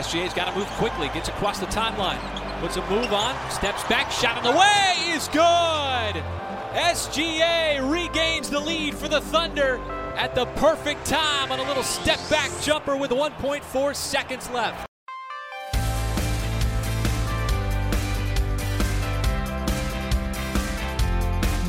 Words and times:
SGA's 0.00 0.32
got 0.32 0.46
to 0.50 0.58
move 0.58 0.66
quickly, 0.78 1.08
gets 1.08 1.28
across 1.28 1.58
the 1.58 1.66
timeline, 1.66 2.18
puts 2.60 2.76
a 2.76 2.80
move 2.88 3.12
on, 3.12 3.34
steps 3.50 3.84
back, 3.84 4.10
shot 4.10 4.38
in 4.38 4.44
the 4.44 4.58
way 4.58 4.94
is 5.08 5.28
good. 5.28 6.24
SGA 6.72 7.90
regains 7.90 8.48
the 8.48 8.60
lead 8.60 8.94
for 8.94 9.08
the 9.08 9.20
Thunder 9.20 9.76
at 10.16 10.34
the 10.34 10.46
perfect 10.56 11.04
time 11.04 11.52
on 11.52 11.60
a 11.60 11.64
little 11.64 11.82
step 11.82 12.18
back 12.30 12.50
jumper 12.62 12.96
with 12.96 13.10
1.4 13.10 13.94
seconds 13.94 14.48
left. 14.48 14.89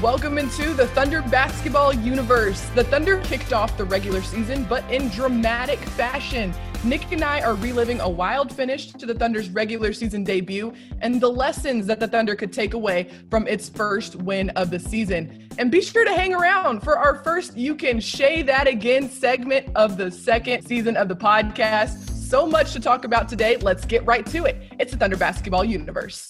Welcome 0.01 0.39
into 0.39 0.73
the 0.73 0.87
Thunder 0.87 1.21
basketball 1.21 1.93
universe. 1.93 2.59
The 2.73 2.83
Thunder 2.85 3.21
kicked 3.21 3.53
off 3.53 3.77
the 3.77 3.85
regular 3.85 4.23
season, 4.23 4.63
but 4.63 4.83
in 4.91 5.09
dramatic 5.09 5.77
fashion. 5.77 6.55
Nick 6.83 7.11
and 7.11 7.23
I 7.23 7.41
are 7.41 7.53
reliving 7.53 7.99
a 7.99 8.09
wild 8.09 8.51
finish 8.51 8.87
to 8.93 9.05
the 9.05 9.13
Thunder's 9.13 9.51
regular 9.51 9.93
season 9.93 10.23
debut 10.23 10.73
and 11.01 11.21
the 11.21 11.29
lessons 11.29 11.85
that 11.85 11.99
the 11.99 12.07
Thunder 12.07 12.33
could 12.33 12.51
take 12.51 12.73
away 12.73 13.11
from 13.29 13.47
its 13.47 13.69
first 13.69 14.15
win 14.15 14.49
of 14.51 14.71
the 14.71 14.79
season. 14.79 15.47
And 15.59 15.69
be 15.69 15.83
sure 15.83 16.03
to 16.03 16.15
hang 16.15 16.33
around 16.33 16.81
for 16.81 16.97
our 16.97 17.23
first 17.23 17.55
You 17.55 17.75
Can 17.75 17.99
Shai 17.99 18.41
That 18.41 18.67
Again 18.67 19.07
segment 19.07 19.67
of 19.75 19.97
the 19.97 20.09
second 20.09 20.65
season 20.65 20.97
of 20.97 21.09
the 21.09 21.15
podcast. 21.15 22.09
So 22.09 22.47
much 22.47 22.73
to 22.73 22.79
talk 22.79 23.05
about 23.05 23.29
today. 23.29 23.57
Let's 23.57 23.85
get 23.85 24.03
right 24.07 24.25
to 24.25 24.45
it. 24.45 24.57
It's 24.79 24.93
the 24.93 24.97
Thunder 24.97 25.17
basketball 25.17 25.63
universe. 25.63 26.27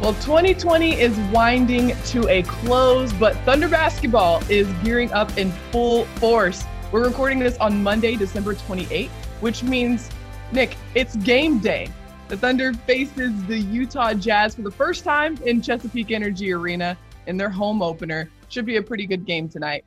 Well, 0.00 0.14
2020 0.14 1.00
is 1.00 1.18
winding 1.32 1.96
to 2.06 2.28
a 2.28 2.44
close, 2.44 3.12
but 3.14 3.34
Thunder 3.38 3.68
basketball 3.68 4.40
is 4.48 4.68
gearing 4.84 5.10
up 5.12 5.36
in 5.36 5.50
full 5.72 6.04
force. 6.04 6.62
We're 6.92 7.04
recording 7.04 7.40
this 7.40 7.56
on 7.56 7.82
Monday, 7.82 8.14
December 8.14 8.54
28th, 8.54 9.08
which 9.40 9.64
means, 9.64 10.08
Nick, 10.52 10.76
it's 10.94 11.16
game 11.16 11.58
day. 11.58 11.90
The 12.28 12.36
Thunder 12.36 12.74
faces 12.74 13.44
the 13.46 13.58
Utah 13.58 14.14
Jazz 14.14 14.54
for 14.54 14.62
the 14.62 14.70
first 14.70 15.02
time 15.02 15.36
in 15.44 15.60
Chesapeake 15.60 16.12
Energy 16.12 16.52
Arena 16.52 16.96
in 17.26 17.36
their 17.36 17.50
home 17.50 17.82
opener. 17.82 18.30
Should 18.50 18.66
be 18.66 18.76
a 18.76 18.82
pretty 18.82 19.04
good 19.04 19.26
game 19.26 19.48
tonight. 19.48 19.84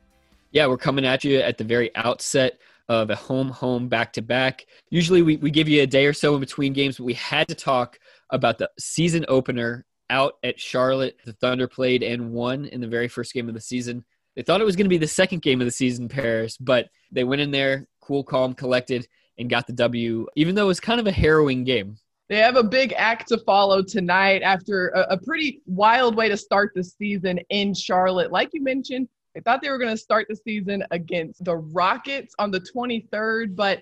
Yeah, 0.50 0.66
we're 0.66 0.76
coming 0.76 1.06
at 1.06 1.24
you 1.24 1.38
at 1.38 1.56
the 1.56 1.64
very 1.64 1.90
outset 1.96 2.58
of 2.90 3.08
a 3.08 3.16
home 3.16 3.48
home 3.48 3.88
back 3.88 4.12
to 4.12 4.20
back. 4.20 4.66
Usually 4.90 5.22
we, 5.22 5.38
we 5.38 5.50
give 5.50 5.70
you 5.70 5.80
a 5.80 5.86
day 5.86 6.04
or 6.04 6.12
so 6.12 6.34
in 6.34 6.40
between 6.40 6.74
games, 6.74 6.98
but 6.98 7.04
we 7.04 7.14
had 7.14 7.48
to 7.48 7.54
talk 7.54 7.98
about 8.28 8.58
the 8.58 8.70
season 8.78 9.24
opener 9.28 9.86
out 10.12 10.34
at 10.44 10.60
Charlotte. 10.60 11.16
The 11.24 11.32
Thunder 11.32 11.66
played 11.66 12.02
and 12.02 12.32
won 12.32 12.66
in 12.66 12.80
the 12.80 12.86
very 12.86 13.08
first 13.08 13.32
game 13.32 13.48
of 13.48 13.54
the 13.54 13.60
season. 13.60 14.04
They 14.36 14.42
thought 14.42 14.60
it 14.60 14.64
was 14.64 14.76
going 14.76 14.84
to 14.84 14.90
be 14.90 14.98
the 14.98 15.08
second 15.08 15.42
game 15.42 15.60
of 15.60 15.66
the 15.66 15.72
season, 15.72 16.08
Paris, 16.08 16.56
but 16.56 16.88
they 17.10 17.24
went 17.24 17.42
in 17.42 17.50
there, 17.50 17.86
cool, 18.00 18.22
calm, 18.22 18.54
collected, 18.54 19.08
and 19.38 19.50
got 19.50 19.66
the 19.66 19.72
W, 19.72 20.26
even 20.36 20.54
though 20.54 20.64
it 20.64 20.68
was 20.68 20.80
kind 20.80 21.00
of 21.00 21.06
a 21.06 21.12
harrowing 21.12 21.64
game. 21.64 21.96
They 22.28 22.38
have 22.38 22.56
a 22.56 22.62
big 22.62 22.94
act 22.96 23.28
to 23.28 23.38
follow 23.38 23.82
tonight 23.82 24.42
after 24.42 24.88
a, 24.88 25.14
a 25.14 25.18
pretty 25.18 25.60
wild 25.66 26.14
way 26.14 26.28
to 26.28 26.36
start 26.36 26.72
the 26.74 26.84
season 26.84 27.40
in 27.50 27.74
Charlotte. 27.74 28.30
Like 28.30 28.50
you 28.52 28.62
mentioned, 28.62 29.08
they 29.34 29.40
thought 29.40 29.60
they 29.62 29.70
were 29.70 29.78
going 29.78 29.94
to 29.94 29.98
start 29.98 30.26
the 30.28 30.36
season 30.36 30.84
against 30.90 31.44
the 31.44 31.56
Rockets 31.56 32.34
on 32.38 32.50
the 32.50 32.60
23rd, 32.60 33.56
but 33.56 33.80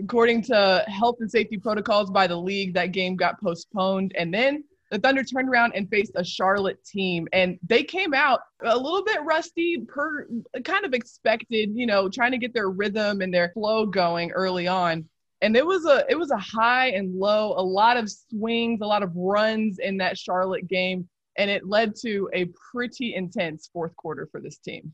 according 0.00 0.42
to 0.42 0.84
health 0.88 1.16
and 1.20 1.30
safety 1.30 1.58
protocols 1.58 2.10
by 2.10 2.26
the 2.26 2.36
league, 2.36 2.74
that 2.74 2.92
game 2.92 3.14
got 3.14 3.40
postponed. 3.40 4.12
And 4.16 4.32
then 4.32 4.64
the 4.92 4.98
Thunder 4.98 5.24
turned 5.24 5.48
around 5.48 5.72
and 5.74 5.88
faced 5.88 6.12
a 6.16 6.22
Charlotte 6.22 6.84
team, 6.84 7.26
and 7.32 7.58
they 7.66 7.82
came 7.82 8.12
out 8.12 8.40
a 8.62 8.76
little 8.76 9.02
bit 9.02 9.24
rusty, 9.24 9.78
per 9.88 10.28
kind 10.64 10.84
of 10.84 10.92
expected, 10.92 11.70
you 11.74 11.86
know, 11.86 12.10
trying 12.10 12.30
to 12.32 12.38
get 12.38 12.52
their 12.52 12.68
rhythm 12.68 13.22
and 13.22 13.32
their 13.32 13.48
flow 13.54 13.86
going 13.86 14.32
early 14.32 14.68
on. 14.68 15.06
And 15.40 15.56
it 15.56 15.64
was 15.64 15.86
a 15.86 16.04
it 16.10 16.18
was 16.18 16.30
a 16.30 16.36
high 16.36 16.88
and 16.88 17.14
low, 17.14 17.54
a 17.56 17.64
lot 17.64 17.96
of 17.96 18.10
swings, 18.10 18.82
a 18.82 18.86
lot 18.86 19.02
of 19.02 19.16
runs 19.16 19.78
in 19.78 19.96
that 19.96 20.18
Charlotte 20.18 20.68
game, 20.68 21.08
and 21.38 21.50
it 21.50 21.66
led 21.66 21.94
to 22.02 22.28
a 22.34 22.50
pretty 22.70 23.14
intense 23.14 23.70
fourth 23.72 23.96
quarter 23.96 24.28
for 24.30 24.42
this 24.42 24.58
team. 24.58 24.92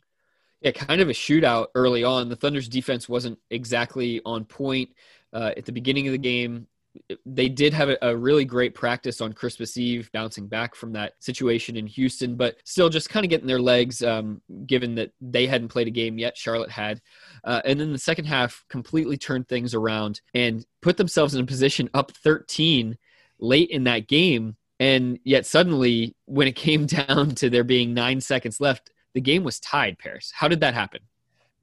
Yeah, 0.60 0.70
kind 0.70 1.00
of 1.00 1.08
a 1.08 1.12
shootout 1.12 1.66
early 1.74 2.04
on. 2.04 2.28
The 2.28 2.36
Thunder's 2.36 2.68
defense 2.68 3.08
wasn't 3.08 3.40
exactly 3.50 4.20
on 4.24 4.44
point 4.44 4.90
uh, 5.32 5.54
at 5.56 5.64
the 5.64 5.72
beginning 5.72 6.06
of 6.06 6.12
the 6.12 6.18
game 6.18 6.68
they 7.24 7.48
did 7.48 7.72
have 7.72 7.90
a, 8.02 8.16
really 8.16 8.44
great 8.44 8.74
practice 8.74 9.20
on 9.20 9.32
Christmas 9.32 9.76
Eve, 9.76 10.10
bouncing 10.12 10.46
back 10.46 10.74
from 10.74 10.92
that 10.92 11.14
situation 11.20 11.76
in 11.76 11.86
Houston, 11.86 12.36
but 12.36 12.56
still 12.64 12.88
just 12.88 13.10
kind 13.10 13.24
of 13.24 13.30
getting 13.30 13.46
their 13.46 13.60
legs, 13.60 14.02
um, 14.02 14.40
given 14.66 14.94
that 14.96 15.12
they 15.20 15.46
hadn't 15.46 15.68
played 15.68 15.86
a 15.86 15.92
game 15.92 16.18
yet. 16.18 16.36
Charlotte 16.36 16.70
had. 16.70 17.00
Uh, 17.44 17.60
and 17.64 17.80
then 17.80 17.92
the 17.92 17.98
second 17.98 18.26
half 18.26 18.64
completely 18.68 19.16
turned 19.16 19.48
things 19.48 19.74
around 19.74 20.20
and 20.34 20.64
put 20.82 20.96
themselves 20.96 21.34
in 21.34 21.42
a 21.42 21.46
position 21.46 21.88
up 21.94 22.12
13 22.12 22.96
late 23.38 23.70
in 23.70 23.84
that 23.84 24.08
game. 24.08 24.56
And 24.80 25.18
yet, 25.24 25.46
suddenly, 25.46 26.14
when 26.26 26.48
it 26.48 26.56
came 26.56 26.86
down 27.08 27.34
to 27.36 27.50
there 27.50 27.64
being 27.64 27.94
nine 27.94 28.20
seconds 28.20 28.60
left, 28.60 28.90
the 29.14 29.20
game 29.20 29.44
was 29.44 29.60
tied, 29.60 29.98
Paris. 29.98 30.32
How 30.34 30.48
did 30.48 30.60
that 30.60 30.74
happen? 30.74 31.00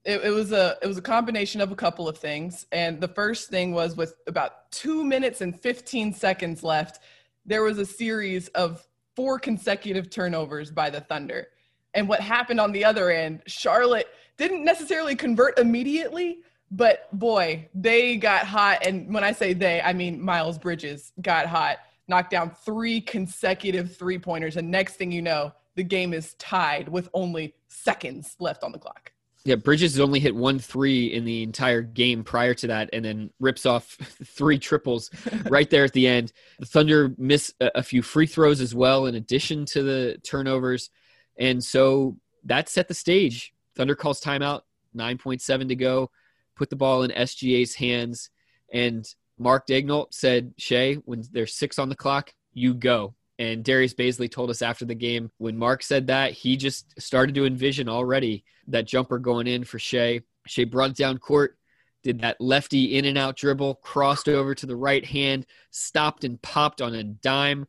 It, 0.05 0.23
it, 0.23 0.29
was 0.29 0.51
a 0.51 0.77
it 0.81 0.87
was 0.87 0.97
a 0.97 1.01
combination 1.01 1.61
of 1.61 1.71
a 1.71 1.75
couple 1.75 2.07
of 2.07 2.17
things. 2.17 2.65
And 2.71 3.01
the 3.01 3.07
first 3.07 3.49
thing 3.49 3.73
was 3.73 3.97
with 3.97 4.15
about 4.27 4.71
two 4.71 5.03
minutes 5.03 5.41
and 5.41 5.59
15 5.59 6.13
seconds 6.13 6.63
left 6.63 6.99
there 7.47 7.61
was 7.61 7.77
a 7.77 7.85
series 7.85 8.47
of 8.49 8.83
four 9.15 9.37
consecutive 9.37 10.09
turnovers 10.09 10.71
by 10.71 10.89
the 10.89 10.99
thunder. 10.99 11.47
And 11.93 12.09
what 12.09 12.19
happened 12.19 12.59
on 12.59 12.71
the 12.71 12.83
other 12.83 13.11
end 13.11 13.43
charlotte 13.47 14.07
didn't 14.37 14.63
necessarily 14.63 15.15
convert 15.15 15.57
immediately 15.59 16.39
but 16.71 17.07
boy 17.17 17.69
they 17.73 18.17
got 18.17 18.45
hot. 18.45 18.85
And 18.85 19.13
when 19.13 19.23
i 19.23 19.31
say 19.31 19.53
they 19.53 19.81
i 19.81 19.93
mean 19.93 20.21
miles 20.21 20.57
bridges 20.57 21.13
got 21.21 21.45
hot 21.47 21.77
knocked 22.07 22.31
down 22.31 22.51
three 22.65 23.01
consecutive 23.01 23.95
three 23.95 24.19
pointers 24.19 24.57
and 24.57 24.69
next 24.69 24.95
thing 24.95 25.11
you 25.11 25.21
know 25.21 25.51
the 25.75 25.83
game 25.83 26.13
is 26.13 26.33
tied 26.35 26.89
with 26.89 27.09
only 27.13 27.53
seconds 27.67 28.35
left 28.39 28.63
on 28.63 28.71
the 28.71 28.79
clock 28.79 29.11
yeah, 29.45 29.55
Bridges 29.55 29.93
has 29.93 29.99
only 29.99 30.19
hit 30.19 30.35
one 30.35 30.57
three 30.57 31.13
in 31.13 31.23
the 31.23 31.43
entire 31.43 31.83
game 31.83 32.23
prior 32.23 32.55
to 32.55 32.67
that, 32.67 32.89
and 32.91 33.05
then 33.05 33.29
rips 33.39 33.67
off 33.67 33.85
three 34.23 34.57
triples 34.57 35.11
right 35.49 35.69
there 35.69 35.83
at 35.83 35.93
the 35.93 36.07
end. 36.07 36.33
The 36.59 36.65
Thunder 36.65 37.13
miss 37.19 37.53
a 37.61 37.83
few 37.83 38.01
free 38.01 38.25
throws 38.25 38.59
as 38.59 38.73
well, 38.73 39.05
in 39.05 39.13
addition 39.13 39.65
to 39.67 39.83
the 39.83 40.17
turnovers, 40.23 40.89
and 41.37 41.63
so 41.63 42.17
that 42.45 42.69
set 42.69 42.87
the 42.87 42.95
stage. 42.95 43.53
Thunder 43.75 43.95
calls 43.95 44.19
timeout, 44.19 44.61
nine 44.95 45.19
point 45.19 45.43
seven 45.43 45.67
to 45.67 45.75
go, 45.75 46.09
put 46.55 46.71
the 46.71 46.75
ball 46.75 47.03
in 47.03 47.11
SGA's 47.11 47.75
hands, 47.75 48.31
and 48.73 49.05
Mark 49.37 49.67
Daigneault 49.67 50.11
said, 50.11 50.55
"Shai, 50.57 50.95
when 51.05 51.23
there's 51.31 51.53
six 51.53 51.77
on 51.77 51.89
the 51.89 51.95
clock, 51.95 52.33
you 52.53 52.73
go." 52.73 53.13
And 53.37 53.63
Darius 53.63 53.93
Bazley 53.93 54.31
told 54.31 54.49
us 54.49 54.61
after 54.61 54.85
the 54.85 54.95
game 54.95 55.29
when 55.37 55.57
Mark 55.57 55.83
said 55.83 56.07
that, 56.07 56.31
he 56.31 56.55
just 56.55 56.99
started 57.01 57.35
to 57.35 57.45
envision 57.45 57.89
already 57.89 58.45
that 58.67 58.87
jumper 58.87 59.19
going 59.19 59.47
in 59.47 59.63
for 59.63 59.77
Shai. 59.77 60.21
Shai 60.47 60.63
brought 60.63 60.91
it 60.91 60.97
down 60.97 61.17
court, 61.17 61.57
did 62.03 62.21
that 62.21 62.39
lefty 62.39 62.97
in 62.97 63.05
and 63.05 63.17
out 63.17 63.35
dribble, 63.35 63.75
crossed 63.75 64.29
over 64.29 64.55
to 64.55 64.65
the 64.65 64.75
right 64.75 65.03
hand, 65.03 65.45
stopped 65.71 66.23
and 66.23 66.41
popped 66.41 66.81
on 66.81 66.95
a 66.95 67.03
dime, 67.03 67.67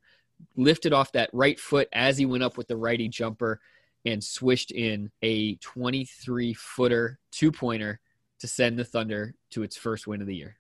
lifted 0.56 0.92
off 0.92 1.12
that 1.12 1.30
right 1.32 1.58
foot 1.58 1.88
as 1.92 2.16
he 2.18 2.26
went 2.26 2.44
up 2.44 2.56
with 2.56 2.68
the 2.68 2.76
righty 2.76 3.08
jumper, 3.08 3.60
and 4.04 4.22
swished 4.22 4.70
in 4.70 5.10
a 5.22 5.56
23 5.56 6.54
footer 6.54 7.18
two 7.32 7.50
pointer 7.50 7.98
to 8.38 8.46
send 8.46 8.78
the 8.78 8.84
Thunder 8.84 9.34
to 9.50 9.62
its 9.62 9.76
first 9.76 10.06
win 10.06 10.20
of 10.20 10.26
the 10.26 10.36
year. 10.36 10.56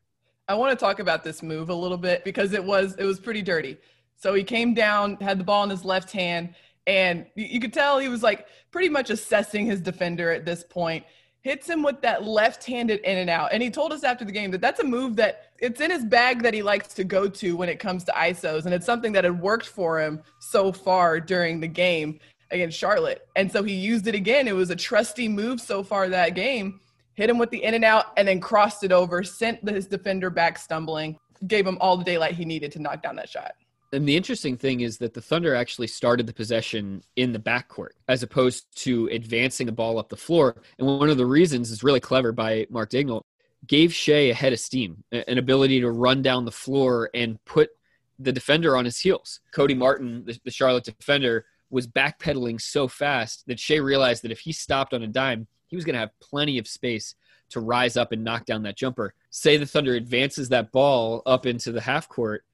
I 0.48 0.54
want 0.54 0.76
to 0.76 0.84
talk 0.84 0.98
about 0.98 1.24
this 1.24 1.42
move 1.42 1.70
a 1.70 1.74
little 1.74 1.98
bit 1.98 2.24
because 2.24 2.52
it 2.52 2.64
was 2.64 2.94
it 2.96 3.04
was 3.04 3.18
pretty 3.20 3.42
dirty. 3.42 3.76
So 4.16 4.34
he 4.34 4.42
came 4.42 4.74
down, 4.74 5.16
had 5.16 5.38
the 5.38 5.44
ball 5.44 5.64
in 5.64 5.70
his 5.70 5.84
left 5.84 6.10
hand, 6.10 6.54
and 6.86 7.26
you 7.34 7.60
could 7.60 7.72
tell 7.72 7.98
he 7.98 8.08
was 8.08 8.22
like 8.22 8.46
pretty 8.70 8.88
much 8.88 9.10
assessing 9.10 9.66
his 9.66 9.80
defender 9.80 10.30
at 10.30 10.44
this 10.44 10.64
point. 10.64 11.04
Hits 11.42 11.68
him 11.68 11.82
with 11.82 12.00
that 12.02 12.24
left-handed 12.24 13.00
in 13.00 13.18
and 13.18 13.30
out. 13.30 13.50
And 13.52 13.62
he 13.62 13.70
told 13.70 13.92
us 13.92 14.02
after 14.02 14.24
the 14.24 14.32
game 14.32 14.50
that 14.50 14.60
that's 14.60 14.80
a 14.80 14.84
move 14.84 15.14
that 15.16 15.52
it's 15.58 15.80
in 15.80 15.90
his 15.90 16.04
bag 16.04 16.42
that 16.42 16.54
he 16.54 16.62
likes 16.62 16.92
to 16.94 17.04
go 17.04 17.28
to 17.28 17.56
when 17.56 17.68
it 17.68 17.78
comes 17.78 18.02
to 18.04 18.12
ISOs. 18.12 18.64
And 18.64 18.74
it's 18.74 18.86
something 18.86 19.12
that 19.12 19.22
had 19.22 19.40
worked 19.40 19.66
for 19.66 20.00
him 20.00 20.22
so 20.40 20.72
far 20.72 21.20
during 21.20 21.60
the 21.60 21.68
game 21.68 22.18
against 22.50 22.78
Charlotte. 22.78 23.28
And 23.36 23.50
so 23.50 23.62
he 23.62 23.74
used 23.74 24.08
it 24.08 24.14
again. 24.14 24.48
It 24.48 24.56
was 24.56 24.70
a 24.70 24.76
trusty 24.76 25.28
move 25.28 25.60
so 25.60 25.84
far 25.84 26.08
that 26.08 26.34
game. 26.34 26.80
Hit 27.14 27.30
him 27.30 27.38
with 27.38 27.50
the 27.50 27.62
in 27.62 27.74
and 27.74 27.84
out 27.84 28.06
and 28.16 28.26
then 28.26 28.40
crossed 28.40 28.82
it 28.82 28.92
over, 28.92 29.22
sent 29.22 29.68
his 29.68 29.86
defender 29.86 30.30
back 30.30 30.58
stumbling, 30.58 31.16
gave 31.46 31.66
him 31.66 31.78
all 31.80 31.96
the 31.96 32.04
daylight 32.04 32.34
he 32.34 32.44
needed 32.44 32.72
to 32.72 32.82
knock 32.82 33.02
down 33.02 33.16
that 33.16 33.28
shot. 33.28 33.52
And 33.96 34.06
the 34.06 34.14
interesting 34.14 34.58
thing 34.58 34.80
is 34.80 34.98
that 34.98 35.14
the 35.14 35.22
Thunder 35.22 35.54
actually 35.54 35.86
started 35.86 36.26
the 36.26 36.34
possession 36.34 37.02
in 37.16 37.32
the 37.32 37.38
backcourt 37.38 37.92
as 38.08 38.22
opposed 38.22 38.66
to 38.82 39.08
advancing 39.10 39.64
the 39.64 39.72
ball 39.72 39.98
up 39.98 40.10
the 40.10 40.18
floor. 40.18 40.60
And 40.78 40.86
one 40.86 41.08
of 41.08 41.16
the 41.16 41.24
reasons 41.24 41.70
is 41.70 41.82
really 41.82 41.98
clever 41.98 42.30
by 42.30 42.66
Mark 42.68 42.90
Daigneault, 42.90 43.22
gave 43.66 43.94
Shai 43.94 44.28
a 44.28 44.34
head 44.34 44.52
of 44.52 44.60
steam, 44.60 45.02
an 45.12 45.38
ability 45.38 45.80
to 45.80 45.90
run 45.90 46.20
down 46.20 46.44
the 46.44 46.52
floor 46.52 47.08
and 47.14 47.42
put 47.46 47.70
the 48.18 48.32
defender 48.32 48.76
on 48.76 48.84
his 48.84 48.98
heels. 48.98 49.40
Cody 49.50 49.72
Martin, 49.72 50.26
the, 50.26 50.38
the 50.44 50.50
Charlotte 50.50 50.84
defender, 50.84 51.46
was 51.70 51.88
backpedaling 51.88 52.60
so 52.60 52.88
fast 52.88 53.44
that 53.46 53.58
Shai 53.58 53.76
realized 53.76 54.22
that 54.24 54.30
if 54.30 54.40
he 54.40 54.52
stopped 54.52 54.92
on 54.92 55.04
a 55.04 55.08
dime, 55.08 55.46
he 55.68 55.76
was 55.76 55.86
going 55.86 55.94
to 55.94 56.00
have 56.00 56.20
plenty 56.20 56.58
of 56.58 56.68
space 56.68 57.14
to 57.48 57.60
rise 57.60 57.96
up 57.96 58.12
and 58.12 58.22
knock 58.22 58.44
down 58.44 58.62
that 58.64 58.76
jumper. 58.76 59.14
Say 59.30 59.56
the 59.56 59.64
Thunder 59.64 59.94
advances 59.94 60.50
that 60.50 60.70
ball 60.70 61.22
up 61.24 61.46
into 61.46 61.72
the 61.72 61.80
half 61.80 62.10
court, 62.10 62.44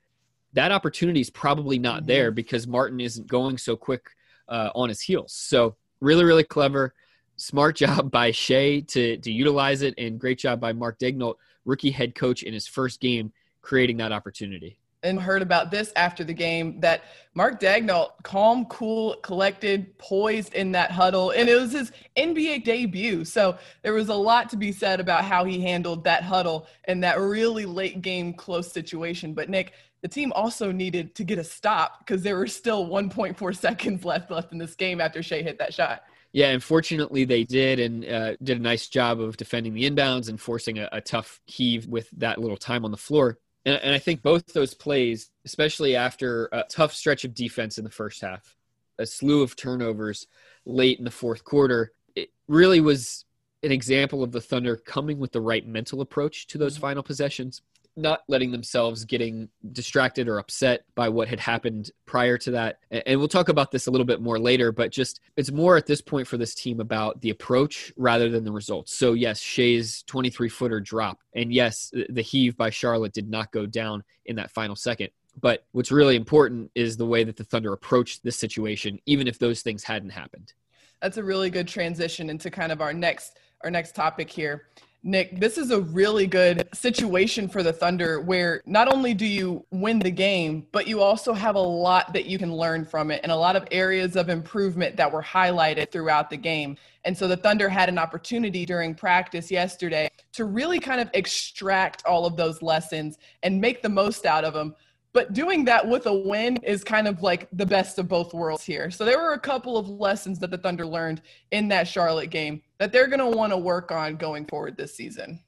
that 0.55 0.73
opportunity 0.73 1.21
is 1.21 1.31
probably 1.31 1.79
not 1.79 1.99
mm-hmm. 1.99 2.07
there 2.07 2.31
because 2.31 2.67
Martin 2.67 3.01
isn't 3.01 3.27
going 3.27 3.59
so 3.59 3.77
quick 3.77 4.11
uh, 4.49 4.71
on 4.75 4.89
his 4.89 5.01
heels. 5.01 5.33
So 5.33 5.77
really, 6.01 6.25
really 6.25 6.45
clever, 6.45 6.95
smart 7.37 7.77
job 7.83 8.11
by 8.11 8.31
Shai 8.31 8.81
to 8.89 9.17
to 9.19 9.33
utilize 9.33 9.83
it, 9.83 9.95
and 9.99 10.19
great 10.19 10.39
job 10.39 10.61
by 10.61 10.73
Mark 10.73 10.99
Daigneault, 10.99 11.37
rookie 11.65 11.91
head 11.91 12.15
coach 12.15 12.43
in 12.43 12.53
his 12.53 12.67
first 12.67 13.01
game, 13.01 13.33
creating 13.63 13.97
that 13.99 14.13
opportunity 14.13 14.79
and 15.03 15.21
heard 15.21 15.43
about 15.43 15.71
this 15.71 15.93
after 15.97 16.23
the 16.23 16.33
game 16.33 16.79
that 16.81 17.03
Mark 17.35 17.61
Daigneault, 17.61 18.11
calm, 18.23 18.67
cool, 18.67 19.17
collected, 19.23 19.97
poised 19.99 20.55
in 20.55 20.73
that 20.73 20.91
huddle. 20.91 21.31
And 21.31 21.49
it 21.49 21.61
was 21.61 21.73
his 21.73 21.93
NBA 22.17 22.65
debut. 22.65 23.25
So 23.25 23.59
there 23.83 23.95
was 23.95 24.09
a 24.09 24.15
lot 24.15 24.49
to 24.51 24.57
be 24.57 24.71
said 24.71 25.01
about 25.01 25.25
how 25.25 25.45
he 25.45 25.61
handled 25.61 26.05
that 26.05 26.23
huddle 26.23 26.67
and 26.85 27.03
that 27.03 27.19
really 27.19 27.67
late 27.67 28.01
game 28.03 28.33
close 28.33 28.71
situation. 28.71 29.35
But 29.35 29.49
Nick, 29.49 29.73
the 30.03 30.09
team 30.09 30.33
also 30.33 30.73
needed 30.73 31.15
to 31.15 31.25
get 31.25 31.39
a 31.39 31.45
stop 31.45 32.01
because 32.01 32.23
there 32.23 32.37
were 32.37 32.49
still 32.49 32.87
1.4 32.87 33.57
seconds 33.59 34.05
left 34.05 34.31
left 34.31 34.53
in 34.53 34.59
this 34.59 34.75
game 34.75 35.01
after 35.01 35.23
Shai 35.23 35.43
hit 35.43 35.59
that 35.59 35.73
shot. 35.73 36.03
Yeah, 36.33 36.49
unfortunately 36.49 37.25
they 37.25 37.45
did 37.45 37.79
and 37.79 38.05
uh, 38.05 38.37
did 38.43 38.59
a 38.59 38.63
nice 38.63 38.89
job 38.89 39.21
of 39.21 39.37
defending 39.37 39.75
the 39.75 39.89
inbounds 39.89 40.29
and 40.29 40.41
forcing 40.41 40.79
a, 40.79 40.89
a 40.91 41.01
tough 41.01 41.41
heave 41.45 41.87
with 41.87 42.09
that 42.17 42.41
little 42.41 42.57
time 42.57 42.85
on 42.85 42.91
the 42.91 42.97
floor. 42.97 43.39
And, 43.65 43.77
and 43.77 43.95
I 43.95 43.99
think 43.99 44.23
both 44.23 44.47
those 44.47 44.75
plays, 44.75 45.31
especially 45.45 45.95
after 45.95 46.49
a 46.53 46.65
tough 46.69 46.95
stretch 46.95 47.25
of 47.25 47.35
defense 47.35 47.79
in 47.79 47.85
the 47.85 47.91
first 47.91 48.23
half, 48.23 48.57
a 48.99 49.07
slew 49.07 49.43
of 49.43 49.57
turnovers 49.57 50.27
late 50.65 50.99
in 50.99 51.05
the 51.05 51.11
fourth 51.11 51.45
quarter, 51.45 51.93
it 52.17 52.31
really 52.49 52.81
was 52.81 53.27
an 53.63 53.71
example 53.71 54.23
of 54.23 54.33
the 54.33 54.41
Thunder 54.41 54.77
coming 54.77 55.19
with 55.19 55.33
the 55.33 55.41
right 55.41 55.67
mental 55.67 56.01
approach 56.01 56.47
to 56.49 56.59
those 56.59 56.75
mm-hmm. 56.75 56.83
final 56.83 57.03
possessions 57.03 57.63
not 57.97 58.23
letting 58.29 58.51
themselves 58.51 59.05
getting 59.05 59.49
distracted 59.73 60.29
or 60.29 60.39
upset 60.39 60.85
by 60.95 61.09
what 61.09 61.29
had 61.29 61.41
happened 61.41 61.91
prior 62.07 62.39
to 62.39 62.51
that. 62.53 62.79
And 62.91 63.19
we'll 63.19 63.29
talk 63.29 63.49
about 63.49 63.71
this 63.71 63.87
a 63.87 63.91
little 63.91 64.07
bit 64.07 64.21
more 64.21 64.39
later, 64.39 64.73
but 64.73 64.91
just 64.91 65.21
it's 65.37 65.51
more 65.51 65.77
at 65.77 65.87
this 65.87 66.01
point 66.01 66.27
for 66.27 66.37
this 66.37 66.55
team 66.55 66.81
about 66.81 67.21
the 67.21 67.31
approach 67.31 67.93
rather 67.97 68.29
than 68.29 68.45
the 68.45 68.53
results. 68.53 68.95
So, 68.95 69.13
yes, 69.13 69.41
Shai's 69.41 70.03
23 70.05 70.49
footer 70.49 70.81
drop. 70.81 71.19
And 71.35 71.53
yes, 71.53 71.93
the 72.09 72.23
heave 72.23 72.57
by 72.57 72.71
Charlotte 72.71 73.13
did 73.13 73.29
not 73.29 73.53
go 73.53 73.67
down 73.67 74.03
in 74.27 74.37
that 74.37 74.51
final 74.51 74.77
second. 74.77 75.11
But 75.41 75.65
what's 75.73 75.91
really 75.91 76.17
important 76.17 76.71
is 76.75 76.97
the 76.97 77.07
way 77.07 77.25
that 77.25 77.37
the 77.37 77.45
Thunder 77.45 77.73
approached 77.73 78.23
this 78.23 78.37
situation, 78.37 78.99
even 79.07 79.27
if 79.27 79.39
those 79.39 79.63
things 79.63 79.83
hadn't 79.83 80.11
happened. 80.11 80.53
That's 81.01 81.17
a 81.17 81.25
really 81.25 81.51
good 81.51 81.67
transition 81.67 82.31
into 82.31 82.51
kind 82.51 82.71
of 82.71 82.81
our 82.81 82.93
next 82.93 83.39
our 83.65 83.71
next 83.71 83.95
topic 83.95 84.29
here. 84.29 84.67
Nick, 85.05 85.41
this 85.41 85.59
is 85.59 85.73
a 85.73 85.81
really 85.81 86.29
good 86.29 86.69
situation 86.73 87.49
for 87.49 87.65
the 87.65 87.73
Thunder 87.73 88.21
where 88.21 88.63
not 88.67 88.87
only 88.87 89.15
do 89.15 89.27
you 89.27 89.67
win 89.73 89.99
the 89.99 90.13
game, 90.13 90.65
but 90.71 90.87
you 90.87 91.01
also 91.01 91.33
have 91.33 91.57
a 91.57 91.61
lot 91.61 92.13
that 92.13 92.27
you 92.27 92.39
can 92.39 92.55
learn 92.55 92.85
from 92.85 93.11
it 93.11 93.19
and 93.25 93.33
a 93.33 93.37
lot 93.37 93.57
of 93.57 93.67
areas 93.73 94.15
of 94.15 94.29
improvement 94.29 94.97
that 94.97 95.13
were 95.13 95.23
highlighted 95.23 95.91
throughout 95.91 96.31
the 96.31 96.37
game. 96.37 96.77
And 97.05 97.19
so 97.19 97.27
the 97.27 97.37
Thunder 97.37 97.69
had 97.69 97.89
an 97.89 97.99
opportunity 97.99 98.65
during 98.65 98.95
practice 98.95 99.51
yesterday 99.51 100.09
to 100.35 100.45
really 100.45 100.79
kind 100.79 101.01
of 101.01 101.11
extract 101.15 102.07
all 102.07 102.25
of 102.25 102.37
those 102.37 102.63
lessons 102.63 103.19
and 103.43 103.61
make 103.61 103.83
the 103.83 103.89
most 103.89 104.25
out 104.25 104.45
of 104.45 104.55
them. 104.55 104.73
But 105.15 105.35
doing 105.35 105.65
that 105.67 105.87
with 105.87 106.07
a 106.07 106.15
win 106.15 106.57
is 106.59 106.83
kind 106.83 107.07
of 107.07 107.23
like 107.23 107.49
the 107.53 107.67
best 107.67 107.99
of 107.99 108.09
both 108.09 108.33
worlds 108.33 108.65
here. 108.65 108.91
So 108.91 109.05
there 109.05 109.19
were 109.19 109.35
a 109.35 109.39
couple 109.39 109.77
of 109.77 109.89
lessons 109.89 110.39
that 110.39 110.51
the 110.51 110.57
Thunder 110.57 110.87
learned 110.87 111.21
in 111.51 111.69
that 111.69 111.87
Charlotte 111.87 112.31
game 112.31 112.63
that 112.79 112.93
they're 112.93 113.09
going 113.09 113.19
to 113.19 113.37
want 113.37 113.53
to 113.53 113.59
work 113.59 113.93
on 113.93 114.17
going 114.17 114.47
forward 114.47 114.77
this 114.77 114.95
season. 114.95 115.41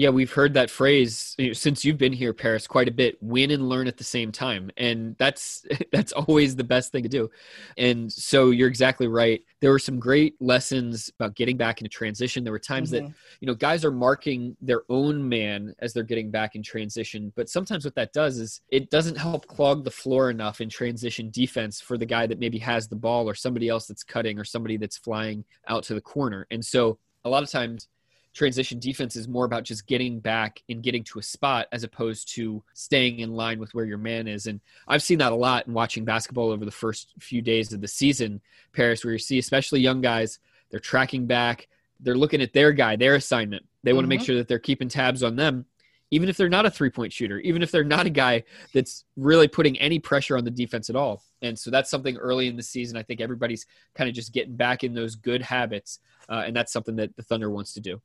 Yeah, 0.00 0.08
we've 0.08 0.32
heard 0.32 0.54
that 0.54 0.70
phrase 0.70 1.36
since 1.52 1.84
you've 1.84 1.98
been 1.98 2.14
here, 2.14 2.32
Paris, 2.32 2.66
quite 2.66 2.88
a 2.88 2.90
bit. 2.90 3.22
Win 3.22 3.50
and 3.50 3.68
learn 3.68 3.86
at 3.86 3.98
the 3.98 4.04
same 4.04 4.32
time, 4.32 4.70
and 4.78 5.14
that's 5.18 5.66
that's 5.92 6.12
always 6.12 6.56
the 6.56 6.64
best 6.64 6.90
thing 6.90 7.02
to 7.02 7.08
do. 7.10 7.30
And 7.76 8.10
so 8.10 8.48
you're 8.48 8.66
exactly 8.66 9.08
right. 9.08 9.44
There 9.60 9.70
were 9.70 9.78
some 9.78 10.00
great 10.00 10.40
lessons 10.40 11.10
about 11.16 11.34
getting 11.34 11.58
back 11.58 11.82
into 11.82 11.90
transition. 11.90 12.44
There 12.44 12.52
were 12.54 12.58
times 12.58 12.92
mm-hmm. 12.92 13.08
that 13.08 13.14
you 13.40 13.46
know 13.46 13.52
guys 13.52 13.84
are 13.84 13.90
marking 13.90 14.56
their 14.62 14.84
own 14.88 15.28
man 15.28 15.74
as 15.80 15.92
they're 15.92 16.02
getting 16.02 16.30
back 16.30 16.56
in 16.56 16.62
transition, 16.62 17.30
but 17.36 17.50
sometimes 17.50 17.84
what 17.84 17.94
that 17.96 18.14
does 18.14 18.38
is 18.38 18.62
it 18.70 18.88
doesn't 18.88 19.18
help 19.18 19.48
clog 19.48 19.84
the 19.84 19.90
floor 19.90 20.30
enough 20.30 20.62
in 20.62 20.70
transition 20.70 21.28
defense 21.28 21.78
for 21.78 21.98
the 21.98 22.06
guy 22.06 22.26
that 22.26 22.38
maybe 22.38 22.56
has 22.56 22.88
the 22.88 22.96
ball 22.96 23.28
or 23.28 23.34
somebody 23.34 23.68
else 23.68 23.86
that's 23.86 24.02
cutting 24.02 24.38
or 24.38 24.44
somebody 24.44 24.78
that's 24.78 24.96
flying 24.96 25.44
out 25.68 25.82
to 25.82 25.92
the 25.92 26.00
corner. 26.00 26.46
And 26.50 26.64
so 26.64 26.98
a 27.26 27.28
lot 27.28 27.42
of 27.42 27.50
times 27.50 27.86
transition 28.32 28.78
defense 28.78 29.16
is 29.16 29.28
more 29.28 29.44
about 29.44 29.64
just 29.64 29.86
getting 29.86 30.20
back 30.20 30.62
and 30.68 30.82
getting 30.82 31.02
to 31.04 31.18
a 31.18 31.22
spot 31.22 31.66
as 31.72 31.82
opposed 31.82 32.32
to 32.34 32.62
staying 32.74 33.18
in 33.18 33.32
line 33.32 33.58
with 33.58 33.74
where 33.74 33.84
your 33.84 33.98
man 33.98 34.28
is. 34.28 34.46
And 34.46 34.60
I've 34.86 35.02
seen 35.02 35.18
that 35.18 35.32
a 35.32 35.36
lot 35.36 35.66
in 35.66 35.72
watching 35.72 36.04
basketball 36.04 36.50
over 36.50 36.64
the 36.64 36.70
first 36.70 37.14
few 37.18 37.42
days 37.42 37.72
of 37.72 37.80
the 37.80 37.88
season, 37.88 38.40
Paris, 38.72 39.04
where 39.04 39.12
you 39.12 39.18
see 39.18 39.38
especially 39.38 39.80
young 39.80 40.00
guys, 40.00 40.38
they're 40.70 40.80
tracking 40.80 41.26
back, 41.26 41.68
they're 41.98 42.16
looking 42.16 42.40
at 42.40 42.52
their 42.52 42.72
guy, 42.72 42.96
their 42.96 43.16
assignment. 43.16 43.64
They 43.82 43.90
mm-hmm. 43.90 43.96
want 43.96 44.04
to 44.04 44.08
make 44.08 44.20
sure 44.22 44.36
that 44.36 44.48
they're 44.48 44.58
keeping 44.58 44.88
tabs 44.88 45.22
on 45.22 45.36
them. 45.36 45.66
Even 46.12 46.28
if 46.28 46.36
they're 46.36 46.48
not 46.48 46.66
a 46.66 46.70
three 46.70 46.90
point 46.90 47.12
shooter, 47.12 47.38
even 47.40 47.62
if 47.62 47.70
they're 47.70 47.84
not 47.84 48.06
a 48.06 48.10
guy 48.10 48.42
that's 48.74 49.04
really 49.16 49.46
putting 49.46 49.78
any 49.78 50.00
pressure 50.00 50.36
on 50.36 50.44
the 50.44 50.50
defense 50.50 50.90
at 50.90 50.96
all. 50.96 51.22
And 51.40 51.56
so 51.56 51.70
that's 51.70 51.88
something 51.88 52.16
early 52.16 52.48
in 52.48 52.56
the 52.56 52.64
season. 52.64 52.96
I 52.96 53.04
think 53.04 53.20
everybody's 53.20 53.64
kind 53.94 54.08
of 54.08 54.14
just 54.14 54.32
getting 54.32 54.56
back 54.56 54.82
in 54.82 54.92
those 54.92 55.14
good 55.14 55.40
habits. 55.40 56.00
Uh, 56.28 56.42
and 56.46 56.54
that's 56.54 56.72
something 56.72 56.96
that 56.96 57.14
the 57.14 57.22
Thunder 57.22 57.48
wants 57.48 57.74
to 57.74 57.80
do. 57.80 58.02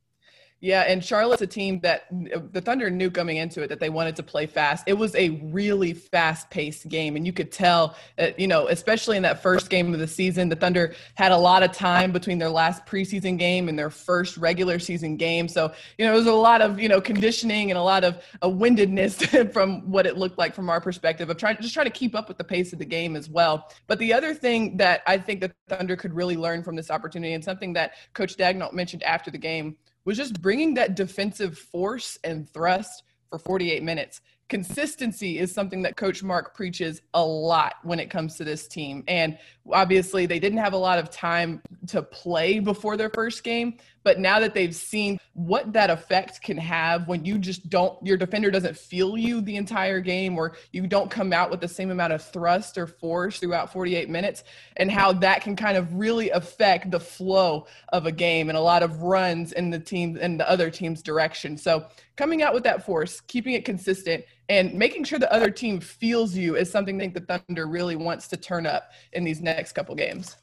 Yeah, 0.66 0.80
and 0.80 1.02
Charlotte's 1.02 1.42
a 1.42 1.46
team 1.46 1.78
that 1.80 2.06
the 2.10 2.60
Thunder 2.60 2.90
knew 2.90 3.08
coming 3.08 3.36
into 3.36 3.62
it 3.62 3.68
that 3.68 3.78
they 3.78 3.88
wanted 3.88 4.16
to 4.16 4.24
play 4.24 4.46
fast. 4.46 4.82
It 4.88 4.94
was 4.94 5.14
a 5.14 5.28
really 5.44 5.92
fast-paced 5.92 6.88
game, 6.88 7.14
and 7.14 7.24
you 7.24 7.32
could 7.32 7.52
tell, 7.52 7.94
that, 8.16 8.36
you 8.36 8.48
know, 8.48 8.66
especially 8.66 9.16
in 9.16 9.22
that 9.22 9.40
first 9.40 9.70
game 9.70 9.94
of 9.94 10.00
the 10.00 10.08
season, 10.08 10.48
the 10.48 10.56
Thunder 10.56 10.96
had 11.14 11.30
a 11.30 11.36
lot 11.36 11.62
of 11.62 11.70
time 11.70 12.10
between 12.10 12.38
their 12.38 12.48
last 12.48 12.84
preseason 12.84 13.38
game 13.38 13.68
and 13.68 13.78
their 13.78 13.90
first 13.90 14.36
regular 14.38 14.80
season 14.80 15.16
game. 15.16 15.46
So, 15.46 15.72
you 15.98 16.04
know, 16.04 16.10
there 16.10 16.18
was 16.18 16.26
a 16.26 16.32
lot 16.32 16.60
of 16.60 16.80
you 16.80 16.88
know 16.88 17.00
conditioning 17.00 17.70
and 17.70 17.78
a 17.78 17.82
lot 17.82 18.02
of 18.02 18.20
a 18.42 18.50
windedness 18.50 19.52
from 19.52 19.88
what 19.88 20.04
it 20.04 20.16
looked 20.16 20.36
like 20.36 20.52
from 20.52 20.68
our 20.68 20.80
perspective 20.80 21.30
of 21.30 21.36
trying 21.36 21.58
just 21.60 21.74
trying 21.74 21.86
to 21.86 21.92
keep 21.92 22.16
up 22.16 22.26
with 22.26 22.38
the 22.38 22.44
pace 22.44 22.72
of 22.72 22.80
the 22.80 22.84
game 22.84 23.14
as 23.14 23.30
well. 23.30 23.70
But 23.86 24.00
the 24.00 24.12
other 24.12 24.34
thing 24.34 24.78
that 24.78 25.02
I 25.06 25.16
think 25.16 25.42
the 25.42 25.52
Thunder 25.68 25.94
could 25.94 26.12
really 26.12 26.36
learn 26.36 26.64
from 26.64 26.74
this 26.74 26.90
opportunity, 26.90 27.34
and 27.34 27.44
something 27.44 27.72
that 27.74 27.92
Coach 28.14 28.36
Daigneault 28.36 28.72
mentioned 28.72 29.04
after 29.04 29.30
the 29.30 29.38
game 29.38 29.76
was 30.06 30.16
just 30.16 30.40
bringing 30.40 30.72
that 30.74 30.94
defensive 30.96 31.58
force 31.58 32.18
and 32.24 32.48
thrust 32.48 33.02
for 33.28 33.38
48 33.38 33.82
minutes. 33.82 34.22
Consistency 34.48 35.38
is 35.38 35.52
something 35.52 35.82
that 35.82 35.96
coach 35.96 36.22
mark 36.22 36.54
preaches 36.54 37.02
a 37.14 37.22
lot 37.22 37.74
when 37.82 37.98
it 37.98 38.08
comes 38.08 38.36
to 38.36 38.44
this 38.44 38.68
team. 38.68 39.02
And 39.08 39.36
obviously 39.70 40.24
they 40.24 40.38
didn't 40.38 40.58
have 40.58 40.72
a 40.72 40.78
lot 40.78 41.00
of 41.00 41.10
time 41.10 41.60
to 41.88 42.00
play 42.00 42.60
before 42.60 42.96
their 42.96 43.10
first 43.10 43.42
game 43.42 43.78
but 44.06 44.20
now 44.20 44.38
that 44.38 44.54
they've 44.54 44.72
seen 44.72 45.18
what 45.32 45.72
that 45.72 45.90
effect 45.90 46.40
can 46.40 46.56
have 46.56 47.08
when 47.08 47.24
you 47.24 47.38
just 47.38 47.68
don't 47.68 47.98
your 48.06 48.16
defender 48.16 48.52
doesn't 48.52 48.78
feel 48.78 49.18
you 49.18 49.40
the 49.40 49.56
entire 49.56 49.98
game 49.98 50.38
or 50.38 50.56
you 50.70 50.86
don't 50.86 51.10
come 51.10 51.32
out 51.32 51.50
with 51.50 51.60
the 51.60 51.66
same 51.66 51.90
amount 51.90 52.12
of 52.12 52.22
thrust 52.22 52.78
or 52.78 52.86
force 52.86 53.40
throughout 53.40 53.72
48 53.72 54.08
minutes 54.08 54.44
and 54.76 54.92
how 54.92 55.12
that 55.12 55.42
can 55.42 55.56
kind 55.56 55.76
of 55.76 55.92
really 55.92 56.30
affect 56.30 56.92
the 56.92 57.00
flow 57.00 57.66
of 57.88 58.06
a 58.06 58.12
game 58.12 58.48
and 58.48 58.56
a 58.56 58.60
lot 58.60 58.84
of 58.84 59.02
runs 59.02 59.50
in 59.50 59.70
the 59.70 59.80
team 59.80 60.16
and 60.20 60.38
the 60.38 60.48
other 60.48 60.70
team's 60.70 61.02
direction 61.02 61.58
so 61.58 61.84
coming 62.14 62.44
out 62.44 62.54
with 62.54 62.62
that 62.62 62.86
force 62.86 63.20
keeping 63.22 63.54
it 63.54 63.64
consistent 63.64 64.24
and 64.48 64.72
making 64.72 65.02
sure 65.02 65.18
the 65.18 65.32
other 65.32 65.50
team 65.50 65.80
feels 65.80 66.36
you 66.36 66.54
is 66.54 66.70
something 66.70 66.94
I 66.94 67.00
think 67.00 67.14
the 67.14 67.40
Thunder 67.48 67.66
really 67.66 67.96
wants 67.96 68.28
to 68.28 68.36
turn 68.36 68.66
up 68.66 68.92
in 69.12 69.24
these 69.24 69.40
next 69.40 69.72
couple 69.72 69.96
games. 69.96 70.36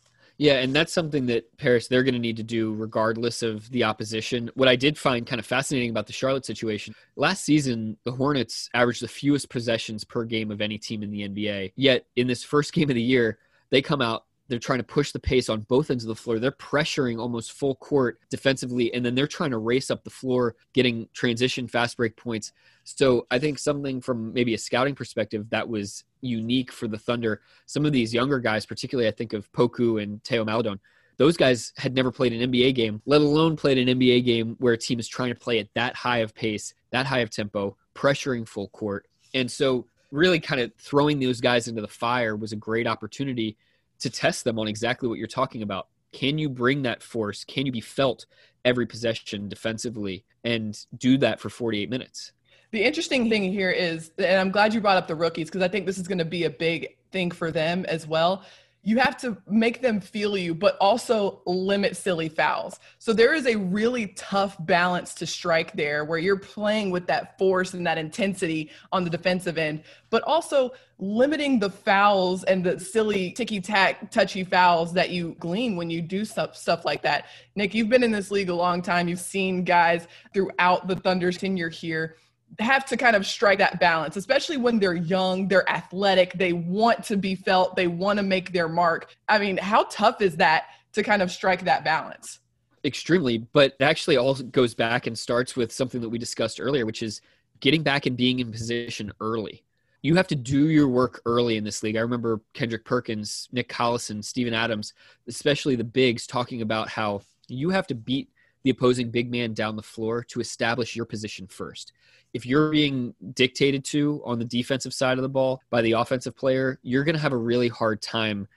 Yeah, 0.44 0.56
and 0.56 0.76
that's 0.76 0.92
something 0.92 1.26
that 1.28 1.58
Paris 1.58 1.88
they're 1.88 2.04
going 2.04 2.16
to 2.16 2.20
need 2.20 2.36
to 2.36 2.44
do 2.44 2.74
regardless 2.74 3.44
of 3.44 3.70
the 3.70 3.86
opposition. 3.86 4.52
What 4.56 4.68
I 4.68 4.76
did 4.76 4.98
find 4.98 5.26
kind 5.26 5.40
of 5.40 5.46
fascinating 5.46 5.90
about 5.90 6.06
the 6.06 6.12
Charlotte 6.12 6.46
situation, 6.46 6.94
last 7.16 7.46
season 7.46 7.96
the 8.04 8.12
Hornets 8.12 8.70
averaged 8.74 9.02
the 9.02 9.08
fewest 9.08 9.50
possessions 9.50 10.04
per 10.04 10.26
game 10.26 10.52
of 10.52 10.60
any 10.60 10.78
team 10.78 11.02
in 11.02 11.12
the 11.12 11.30
NBA. 11.30 11.72
Yet 11.78 12.08
in 12.18 12.28
this 12.28 12.44
first 12.44 12.74
game 12.74 12.90
of 12.90 12.96
the 12.96 13.02
year, 13.02 13.38
they 13.70 13.82
come 13.82 14.02
out 14.02 14.26
they're 14.50 14.60
trying 14.60 14.80
to 14.80 14.84
push 14.84 15.14
the 15.14 15.20
pace 15.20 15.48
on 15.48 15.62
both 15.62 15.90
ends 15.90 16.04
of 16.04 16.10
the 16.10 16.16
floor. 16.16 16.38
They're 16.38 16.52
pressuring 16.52 17.20
almost 17.20 17.54
full 17.54 17.76
court 17.76 18.20
defensively, 18.30 18.94
and 18.94 19.06
then 19.06 19.16
they're 19.16 19.28
trying 19.28 19.52
to 19.52 19.58
race 19.58 19.90
up 19.90 20.04
the 20.04 20.10
floor, 20.10 20.56
getting 20.74 21.08
transition 21.14 21.70
fast 21.70 21.96
break 21.96 22.18
points. 22.18 22.52
So 22.84 23.26
I 23.32 23.40
think 23.40 23.60
something 23.60 24.02
from 24.02 24.34
maybe 24.34 24.54
a 24.54 24.58
scouting 24.58 24.94
perspective 24.94 25.50
that 25.52 25.70
was 25.70 26.04
unique 26.24 26.72
for 26.72 26.88
the 26.88 26.98
Thunder. 26.98 27.42
Some 27.66 27.86
of 27.86 27.92
these 27.92 28.14
younger 28.14 28.40
guys, 28.40 28.66
particularly 28.66 29.08
I 29.08 29.12
think 29.12 29.34
of 29.34 29.52
Poku 29.52 30.02
and 30.02 30.24
Teo 30.24 30.46
Maledon, 30.46 30.80
those 31.18 31.38
guys 31.38 31.74
had 31.78 31.94
never 31.94 32.12
played 32.12 32.34
an 32.34 32.52
NBA 32.52 32.74
game, 32.76 33.02
let 33.06 33.22
alone 33.22 33.56
played 33.56 33.78
an 33.78 34.00
NBA 34.00 34.26
game 34.26 34.56
where 34.60 34.74
a 34.74 34.78
team 34.78 35.00
is 35.00 35.08
trying 35.08 35.30
to 35.30 35.40
play 35.40 35.60
at 35.60 35.68
that 35.76 35.96
high 35.96 36.20
of 36.20 36.34
pace, 36.34 36.74
that 36.92 37.06
high 37.06 37.20
of 37.20 37.30
tempo, 37.30 37.78
pressuring 37.96 38.48
full 38.48 38.70
court. 38.70 39.08
And 39.34 39.50
so 39.50 39.86
really 40.12 40.40
kind 40.40 40.62
of 40.62 40.72
throwing 40.78 41.20
those 41.20 41.42
guys 41.42 41.68
into 41.68 41.82
the 41.82 41.88
fire 41.88 42.36
was 42.36 42.52
a 42.52 42.58
great 42.58 42.88
opportunity 42.88 43.58
to 44.00 44.10
test 44.10 44.44
them 44.44 44.60
on 44.60 44.68
exactly 44.68 45.10
what 45.10 45.18
you're 45.18 45.28
talking 45.28 45.62
about. 45.62 45.88
Can 46.12 46.38
you 46.38 46.50
bring 46.50 46.84
that 46.84 47.02
force? 47.02 47.44
Can 47.44 47.66
you 47.66 47.72
be 47.72 47.82
felt 47.82 48.26
every 48.64 48.86
possession 48.86 49.50
defensively 49.50 50.24
and 50.44 50.78
do 50.98 51.18
that 51.18 51.40
for 51.40 51.50
48 51.50 51.90
minutes? 51.90 52.32
The 52.74 52.84
interesting 52.84 53.30
thing 53.30 53.52
here 53.54 53.70
is, 53.70 54.10
and 54.18 54.42
I'm 54.42 54.50
glad 54.50 54.74
you 54.74 54.82
brought 54.82 54.98
up 54.98 55.08
the 55.08 55.14
rookies 55.14 55.48
because 55.48 55.62
I 55.62 55.68
think 55.68 55.86
this 55.86 56.00
is 56.00 56.08
going 56.08 56.18
to 56.18 56.26
be 56.26 56.46
a 56.46 56.50
big 56.50 56.98
thing 57.12 57.30
for 57.30 57.52
them 57.52 57.86
as 57.86 58.08
well 58.08 58.44
you 58.86 59.00
have 59.00 59.16
to 59.16 59.38
make 59.48 59.82
them 59.82 60.02
feel 60.02 60.38
you, 60.38 60.54
but 60.54 60.78
also 60.80 61.42
limit 61.46 61.96
silly 61.96 62.28
fouls. 62.28 62.80
So 63.00 63.14
there 63.14 63.34
is 63.34 63.48
a 63.48 63.56
really 63.56 64.08
tough 64.08 64.58
balance 64.66 65.14
to 65.16 65.26
strike 65.26 65.72
there 65.74 66.04
where 66.04 66.20
you're 66.20 66.38
playing 66.38 66.92
with 66.92 67.08
that 67.08 67.38
force 67.38 67.74
and 67.74 67.88
that 67.88 67.98
intensity 67.98 68.70
on 68.92 69.06
the 69.06 69.10
defensive 69.10 69.58
end, 69.58 69.84
but 70.10 70.22
also 70.24 70.72
limiting 71.00 71.60
the 71.60 71.70
fouls 71.70 72.44
and 72.44 72.64
the 72.64 72.78
silly 72.78 73.32
ticky 73.32 73.62
tack 73.62 74.12
touchy 74.12 74.44
fouls 74.44 74.92
that 74.94 75.12
you 75.12 75.36
glean 75.40 75.78
when 75.78 75.90
you 75.90 76.02
do 76.02 76.26
stuff, 76.26 76.56
stuff 76.56 76.84
like 76.84 77.02
that. 77.04 77.28
Nick, 77.56 77.74
you've 77.74 77.90
been 77.90 78.04
in 78.04 78.12
this 78.12 78.32
league 78.32 78.50
a 78.50 78.56
long 78.56 78.82
time. 78.82 79.08
You've 79.08 79.20
seen 79.20 79.64
guys 79.64 80.08
throughout 80.34 80.90
the 80.90 80.98
Thunder's 80.98 81.38
tenure 81.38 81.70
here 81.70 82.18
have 82.60 82.86
to 82.86 82.98
kind 82.98 83.16
of 83.16 83.26
strike 83.26 83.60
that 83.60 83.80
balance, 83.80 84.16
especially 84.16 84.58
when 84.58 84.80
they're 84.80 84.94
young, 84.94 85.48
they're 85.48 85.70
athletic, 85.70 86.34
they 86.34 86.54
want 86.54 87.04
to 87.06 87.18
be 87.18 87.36
felt, 87.36 87.76
they 87.76 87.88
want 87.88 88.18
to 88.18 88.24
make 88.24 88.52
their 88.52 88.70
mark. 88.70 89.16
I 89.28 89.40
mean, 89.40 89.58
how 89.58 89.84
tough 89.90 90.22
is 90.22 90.36
that 90.38 90.66
to 90.94 91.04
kind 91.04 91.22
of 91.22 91.32
strike 91.32 91.66
that 91.66 91.84
balance? 91.84 92.40
Extremely, 92.86 93.38
but 93.38 93.76
actually 93.80 94.18
all 94.18 94.36
goes 94.36 94.74
back 94.74 95.08
and 95.08 95.18
starts 95.18 95.56
with 95.56 95.72
something 95.72 96.02
that 96.02 96.10
we 96.10 96.18
discussed 96.18 96.60
earlier, 96.60 96.86
which 96.86 97.02
is 97.02 97.22
getting 97.60 97.82
back 97.82 98.06
and 98.06 98.18
being 98.18 98.40
in 98.40 98.52
position 98.52 99.12
early. 99.22 99.64
You 100.02 100.16
have 100.16 100.28
to 100.28 100.36
do 100.36 100.68
your 100.68 100.90
work 100.90 101.22
early 101.26 101.56
in 101.56 101.64
this 101.64 101.82
league. 101.82 101.96
I 101.96 102.02
remember 102.02 102.42
Kendrick 102.54 102.84
Perkins, 102.84 103.48
Nick 103.54 103.70
Collison, 103.70 104.22
Steven 104.24 104.54
Adams, 104.54 104.94
especially 105.30 105.78
the 105.78 105.84
bigs, 105.86 106.28
talking 106.28 106.62
about 106.62 106.90
how 106.90 107.22
you 107.48 107.70
have 107.70 107.88
to 107.88 107.96
beat 107.96 108.30
the 108.64 108.70
opposing 108.70 109.12
big 109.12 109.30
man 109.30 109.54
down 109.54 109.76
the 109.76 109.84
floor 109.84 110.24
to 110.24 110.40
establish 110.40 110.96
your 110.96 111.06
position 111.06 111.48
first 111.48 111.94
if 112.34 112.46
you're 112.46 112.72
being 112.72 113.14
dictated 113.34 113.86
to 113.86 114.22
on 114.26 114.40
the 114.40 114.46
defensive 114.46 114.94
side 114.94 115.18
of 115.18 115.22
the 115.22 115.30
ball 115.30 115.62
by 115.70 115.82
the 115.82 115.92
offensive 115.92 116.36
player, 116.36 116.80
you're 116.82 117.04
going 117.04 117.16
to 117.16 117.22
have 117.22 117.32
a 117.32 117.38
really 117.38 117.68
hard 117.68 118.02
time 118.02 118.48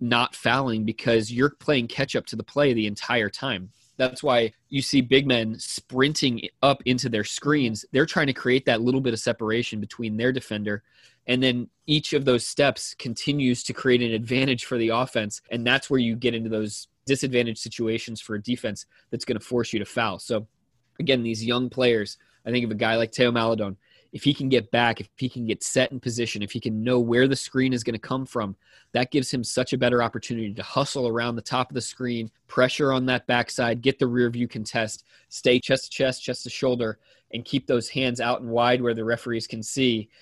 not 0.00 0.34
fouling 0.34 0.84
because 0.84 1.30
you're 1.30 1.50
playing 1.50 1.86
catch 1.86 2.16
up 2.16 2.24
to 2.26 2.36
the 2.36 2.42
play 2.42 2.72
the 2.72 2.86
entire 2.86 3.28
time. 3.28 3.70
That's 4.00 4.22
why 4.22 4.54
you 4.70 4.80
see 4.80 5.02
big 5.02 5.26
men 5.26 5.58
sprinting 5.58 6.48
up 6.62 6.82
into 6.86 7.10
their 7.10 7.22
screens. 7.22 7.84
They're 7.92 8.06
trying 8.06 8.28
to 8.28 8.32
create 8.32 8.64
that 8.64 8.80
little 8.80 9.02
bit 9.02 9.12
of 9.12 9.20
separation 9.20 9.78
between 9.78 10.16
their 10.16 10.32
defender. 10.32 10.82
And 11.26 11.42
then 11.42 11.68
each 11.86 12.14
of 12.14 12.24
those 12.24 12.46
steps 12.46 12.94
continues 12.94 13.62
to 13.64 13.74
create 13.74 14.00
an 14.00 14.12
advantage 14.12 14.64
for 14.64 14.78
the 14.78 14.88
offense. 14.88 15.42
And 15.50 15.66
that's 15.66 15.90
where 15.90 16.00
you 16.00 16.16
get 16.16 16.34
into 16.34 16.48
those 16.48 16.88
disadvantaged 17.04 17.58
situations 17.58 18.22
for 18.22 18.36
a 18.36 18.42
defense 18.42 18.86
that's 19.10 19.26
going 19.26 19.38
to 19.38 19.44
force 19.44 19.72
you 19.74 19.78
to 19.80 19.84
foul. 19.84 20.18
So, 20.18 20.46
again, 20.98 21.22
these 21.22 21.44
young 21.44 21.68
players 21.68 22.16
I 22.44 22.50
think 22.50 22.64
of 22.64 22.70
a 22.70 22.76
guy 22.76 22.96
like 22.96 23.12
Teo 23.12 23.30
Maledon. 23.30 23.76
If 24.12 24.24
he 24.24 24.34
can 24.34 24.48
get 24.48 24.70
back, 24.70 25.00
if 25.00 25.08
he 25.16 25.28
can 25.28 25.46
get 25.46 25.62
set 25.62 25.92
in 25.92 26.00
position, 26.00 26.42
if 26.42 26.50
he 26.50 26.60
can 26.60 26.82
know 26.82 26.98
where 26.98 27.28
the 27.28 27.36
screen 27.36 27.72
is 27.72 27.84
going 27.84 27.94
to 27.94 28.00
come 28.00 28.26
from, 28.26 28.56
that 28.92 29.10
gives 29.10 29.30
him 29.30 29.44
such 29.44 29.72
a 29.72 29.78
better 29.78 30.02
opportunity 30.02 30.52
to 30.52 30.62
hustle 30.62 31.06
around 31.06 31.36
the 31.36 31.42
top 31.42 31.70
of 31.70 31.74
the 31.74 31.80
screen, 31.80 32.30
pressure 32.48 32.92
on 32.92 33.06
that 33.06 33.26
backside, 33.26 33.82
get 33.82 33.98
the 33.98 34.06
rear 34.06 34.28
view 34.30 34.48
contest, 34.48 35.04
stay 35.28 35.60
chest 35.60 35.84
to 35.84 35.90
chest, 35.90 36.22
chest 36.22 36.42
to 36.42 36.50
shoulder, 36.50 36.98
and 37.32 37.44
keep 37.44 37.66
those 37.66 37.88
hands 37.88 38.20
out 38.20 38.40
and 38.40 38.50
wide 38.50 38.82
where 38.82 38.94
the 38.94 39.04
referees 39.04 39.46
can 39.46 39.62
see. 39.62 40.08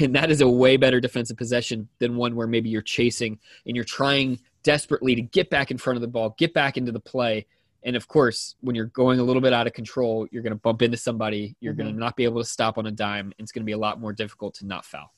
And 0.00 0.16
that 0.16 0.32
is 0.32 0.40
a 0.40 0.48
way 0.48 0.76
better 0.76 1.00
defensive 1.00 1.36
possession 1.36 1.88
than 2.00 2.16
one 2.16 2.34
where 2.34 2.48
maybe 2.48 2.68
you're 2.68 2.82
chasing 2.82 3.38
and 3.64 3.76
you're 3.76 3.84
trying 3.84 4.40
desperately 4.64 5.14
to 5.14 5.22
get 5.22 5.48
back 5.48 5.70
in 5.70 5.78
front 5.78 5.96
of 5.96 6.00
the 6.00 6.08
ball, 6.08 6.34
get 6.38 6.52
back 6.52 6.76
into 6.76 6.90
the 6.90 6.98
play, 6.98 7.46
and 7.82 7.96
of 7.96 8.08
course, 8.08 8.56
when 8.60 8.76
you're 8.76 8.86
going 8.86 9.20
a 9.20 9.22
little 9.22 9.40
bit 9.40 9.52
out 9.52 9.66
of 9.66 9.72
control, 9.72 10.26
you're 10.30 10.42
going 10.42 10.52
to 10.52 10.58
bump 10.58 10.82
into 10.82 10.96
somebody. 10.96 11.56
You're 11.60 11.72
mm-hmm. 11.72 11.82
going 11.82 11.94
to 11.94 11.98
not 12.00 12.16
be 12.16 12.24
able 12.24 12.40
to 12.40 12.48
stop 12.48 12.78
on 12.78 12.86
a 12.86 12.90
dime. 12.90 13.26
And 13.26 13.34
it's 13.38 13.52
going 13.52 13.62
to 13.62 13.66
be 13.66 13.72
a 13.72 13.78
lot 13.78 14.00
more 14.00 14.12
difficult 14.12 14.54
to 14.56 14.66
not 14.66 14.84
foul. 14.84 15.12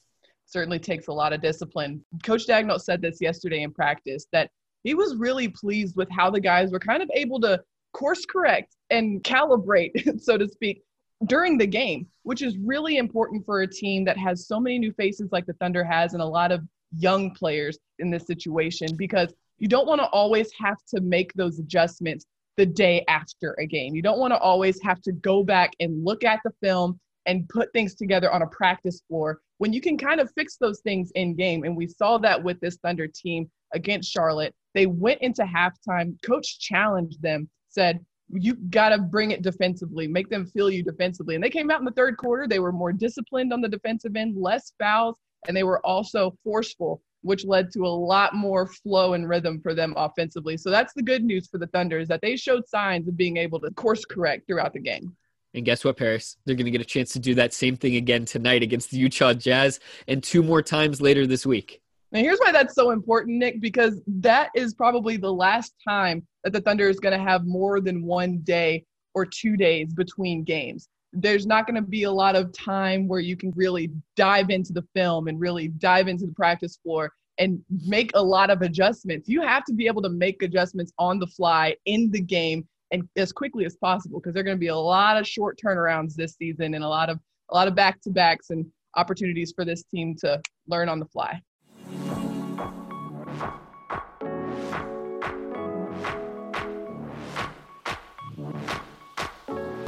Certainly 0.47 0.81
takes 0.81 1.09
a 1.09 1.13
lot 1.13 1.33
of 1.33 1.41
discipline. 1.41 2.05
Coach 2.23 2.47
Daigneault 2.47 2.83
said 2.83 3.01
this 3.01 3.19
yesterday 3.21 3.63
in 3.63 3.73
practice 3.73 4.27
that 4.33 4.51
he 4.85 4.95
was 4.95 5.17
really 5.17 5.49
pleased 5.49 5.97
with 5.97 6.09
how 6.11 6.31
the 6.31 6.41
guys 6.41 6.71
were 6.71 6.81
kind 6.81 7.03
of 7.03 7.11
able 7.15 7.41
to 7.41 7.63
course 7.93 8.25
correct 8.27 8.77
and 8.91 9.23
calibrate, 9.23 10.21
so 10.23 10.37
to 10.37 10.49
speak, 10.49 10.83
during 11.27 11.57
the 11.57 11.67
game, 11.67 12.07
which 12.25 12.43
is 12.43 12.59
really 12.59 12.97
important 12.97 13.45
for 13.45 13.63
a 13.63 13.67
team 13.67 14.05
that 14.05 14.19
has 14.19 14.47
so 14.47 14.59
many 14.59 14.79
new 14.79 14.93
faces 14.93 15.31
like 15.33 15.47
the 15.47 15.53
Thunder 15.55 15.85
has 15.85 16.15
and 16.15 16.23
a 16.23 16.27
lot 16.27 16.53
of 16.53 16.63
young 16.99 17.33
players 17.33 17.79
in 18.01 18.11
this 18.11 18.27
situation 18.27 18.89
because 18.97 19.33
you 19.59 19.69
don't 19.69 19.87
want 19.87 20.01
to 20.01 20.07
always 20.09 20.51
have 20.59 20.79
to 20.89 21.01
make 21.01 21.33
those 21.35 21.59
adjustments 21.59 22.27
the 22.57 22.67
day 22.67 23.05
after 23.09 23.57
a 23.59 23.67
game. 23.67 23.95
You 23.95 24.03
don't 24.03 24.19
want 24.19 24.33
to 24.33 24.39
always 24.39 24.81
have 24.83 25.01
to 25.03 25.13
go 25.13 25.43
back 25.43 25.73
and 25.81 26.05
look 26.05 26.25
at 26.25 26.41
the 26.45 26.53
film 26.63 26.99
and 27.27 27.49
put 27.49 27.73
things 27.73 27.95
together 27.95 28.31
on 28.31 28.43
a 28.43 28.47
practice 28.49 29.03
floor 29.09 29.41
when 29.59 29.73
you 29.73 29.81
can 29.81 29.97
kind 29.97 30.21
of 30.21 30.31
fix 30.37 30.57
those 30.57 30.81
things 30.81 31.13
in 31.15 31.37
game. 31.37 31.65
And 31.65 31.77
we 31.77 31.87
saw 31.87 32.19
that 32.19 32.43
with 32.43 32.61
this 32.61 32.79
Thunder 32.83 33.07
team 33.07 33.51
against 33.75 34.11
Charlotte. 34.11 34.55
They 34.75 34.87
went 34.87 35.21
into 35.23 35.45
halftime, 35.45 36.21
coach 36.23 36.59
challenged 36.59 37.23
them, 37.23 37.49
said, 37.69 38.05
you 38.35 38.55
got 38.55 38.91
to 38.91 38.99
bring 38.99 39.31
it 39.31 39.43
defensively, 39.43 40.09
make 40.09 40.31
them 40.31 40.47
feel 40.47 40.71
you 40.71 40.83
defensively. 40.83 41.35
And 41.35 41.45
they 41.45 41.51
came 41.51 41.71
out 41.71 41.81
in 41.81 41.85
the 41.85 41.93
third 41.93 42.17
quarter. 42.17 42.49
They 42.49 42.61
were 42.61 42.73
more 42.73 42.93
disciplined 42.93 43.53
on 43.53 43.61
the 43.61 43.69
defensive 43.69 44.17
end, 44.17 44.37
less 44.37 44.73
fouls, 44.79 45.17
and 45.47 45.57
they 45.57 45.65
were 45.65 45.85
also 45.87 46.37
forceful 46.43 47.03
which 47.23 47.45
led 47.45 47.73
to 47.73 47.81
a 47.81 47.89
lot 47.89 48.35
more 48.35 48.67
flow 48.67 49.15
and 49.15 49.29
rhythm 49.29 49.61
for 49.61 49.75
them 49.75 49.95
offensively. 49.97 50.57
So 50.57 50.71
that's 50.71 50.93
the 50.93 51.03
good 51.03 51.25
news 51.25 51.49
for 51.49 51.59
the 51.59 51.67
Thunder 51.69 51.99
is 51.99 52.09
that 52.09 52.21
they 52.21 52.37
showed 52.37 52.69
signs 52.69 53.09
of 53.09 53.17
being 53.17 53.37
able 53.37 53.61
to 53.61 53.71
course 53.71 54.05
correct 54.05 54.47
throughout 54.47 54.73
the 54.73 54.81
game. 54.81 55.17
And 55.55 55.65
guess 55.65 55.85
what, 55.85 55.97
Paris? 55.97 56.37
They're 56.45 56.57
going 56.57 56.65
to 56.65 56.71
get 56.71 56.81
a 56.81 56.85
chance 56.85 57.13
to 57.13 57.19
do 57.19 57.35
that 57.35 57.53
same 57.53 57.77
thing 57.77 57.97
again 57.97 58.25
tonight 58.25 58.63
against 58.63 58.91
the 58.91 58.97
Utah 58.97 59.35
Jazz 59.35 59.81
and 60.09 60.23
two 60.23 60.43
more 60.43 60.63
times 60.63 61.01
later 61.01 61.27
this 61.27 61.45
week. 61.45 61.81
Now, 62.11 62.21
here's 62.21 62.39
why 62.39 62.53
that's 62.53 62.75
so 62.75 62.91
important, 62.91 63.39
Nick, 63.39 63.61
because 63.61 64.01
that 64.07 64.51
is 64.55 64.75
probably 64.75 65.17
the 65.17 65.33
last 65.33 65.75
time 65.87 66.27
that 66.45 66.53
the 66.53 66.61
Thunder 66.61 66.89
is 66.89 67.01
going 67.01 67.17
to 67.17 67.23
have 67.23 67.47
more 67.47 67.81
than 67.81 68.05
one 68.05 68.39
day 68.39 68.85
or 69.15 69.25
two 69.27 69.57
days 69.57 69.93
between 69.95 70.43
games. 70.43 70.89
There's 71.13 71.47
not 71.47 71.67
going 71.67 71.77
to 71.77 71.89
be 71.89 72.05
a 72.05 72.11
lot 72.11 72.37
of 72.37 72.53
time 72.53 73.07
where 73.07 73.21
you 73.21 73.37
can 73.37 73.53
really 73.55 73.91
dive 74.17 74.51
into 74.51 74.73
the 74.73 74.85
film 74.95 75.29
and 75.29 75.39
really 75.39 75.69
dive 75.69 76.09
into 76.09 76.27
the 76.27 76.33
practice 76.33 76.79
floor 76.83 77.13
and 77.39 77.63
make 77.87 78.11
a 78.15 78.23
lot 78.23 78.51
of 78.51 78.63
adjustments. 78.63 79.29
You 79.29 79.43
have 79.43 79.65
to 79.65 79.75
be 79.75 79.87
able 79.87 80.03
to 80.03 80.09
make 80.09 80.43
adjustments 80.43 80.93
on 80.99 81.19
the 81.19 81.27
fly 81.27 81.77
in 81.87 82.11
the 82.11 82.21
game 82.21 82.67
and 82.93 83.09
as 83.17 83.33
quickly 83.33 83.65
as 83.65 83.77
possible 83.77 84.21
because 84.21 84.35
there 84.35 84.43
are 84.43 84.45
going 84.45 84.57
to 84.57 84.61
be 84.61 84.69
a 84.69 84.77
lot 84.77 85.19
of 85.19 85.27
short 85.27 85.59
turnarounds 85.63 86.15
this 86.15 86.35
season 86.35 86.75
and 86.75 86.85
a 86.85 86.89
lot 86.89 87.09
of 87.09 87.19
a 87.51 87.55
lot 87.55 87.69
of 87.69 87.75
back 87.75 88.01
to 88.03 88.11
backs 88.11 88.51
and 88.51 88.65
opportunities 88.97 89.53
for 89.55 89.65
this 89.65 89.83
team 89.85 90.15
to 90.21 90.41
learn 90.69 90.89
on 90.89 90.99
the 90.99 91.07
fly. 91.07 91.41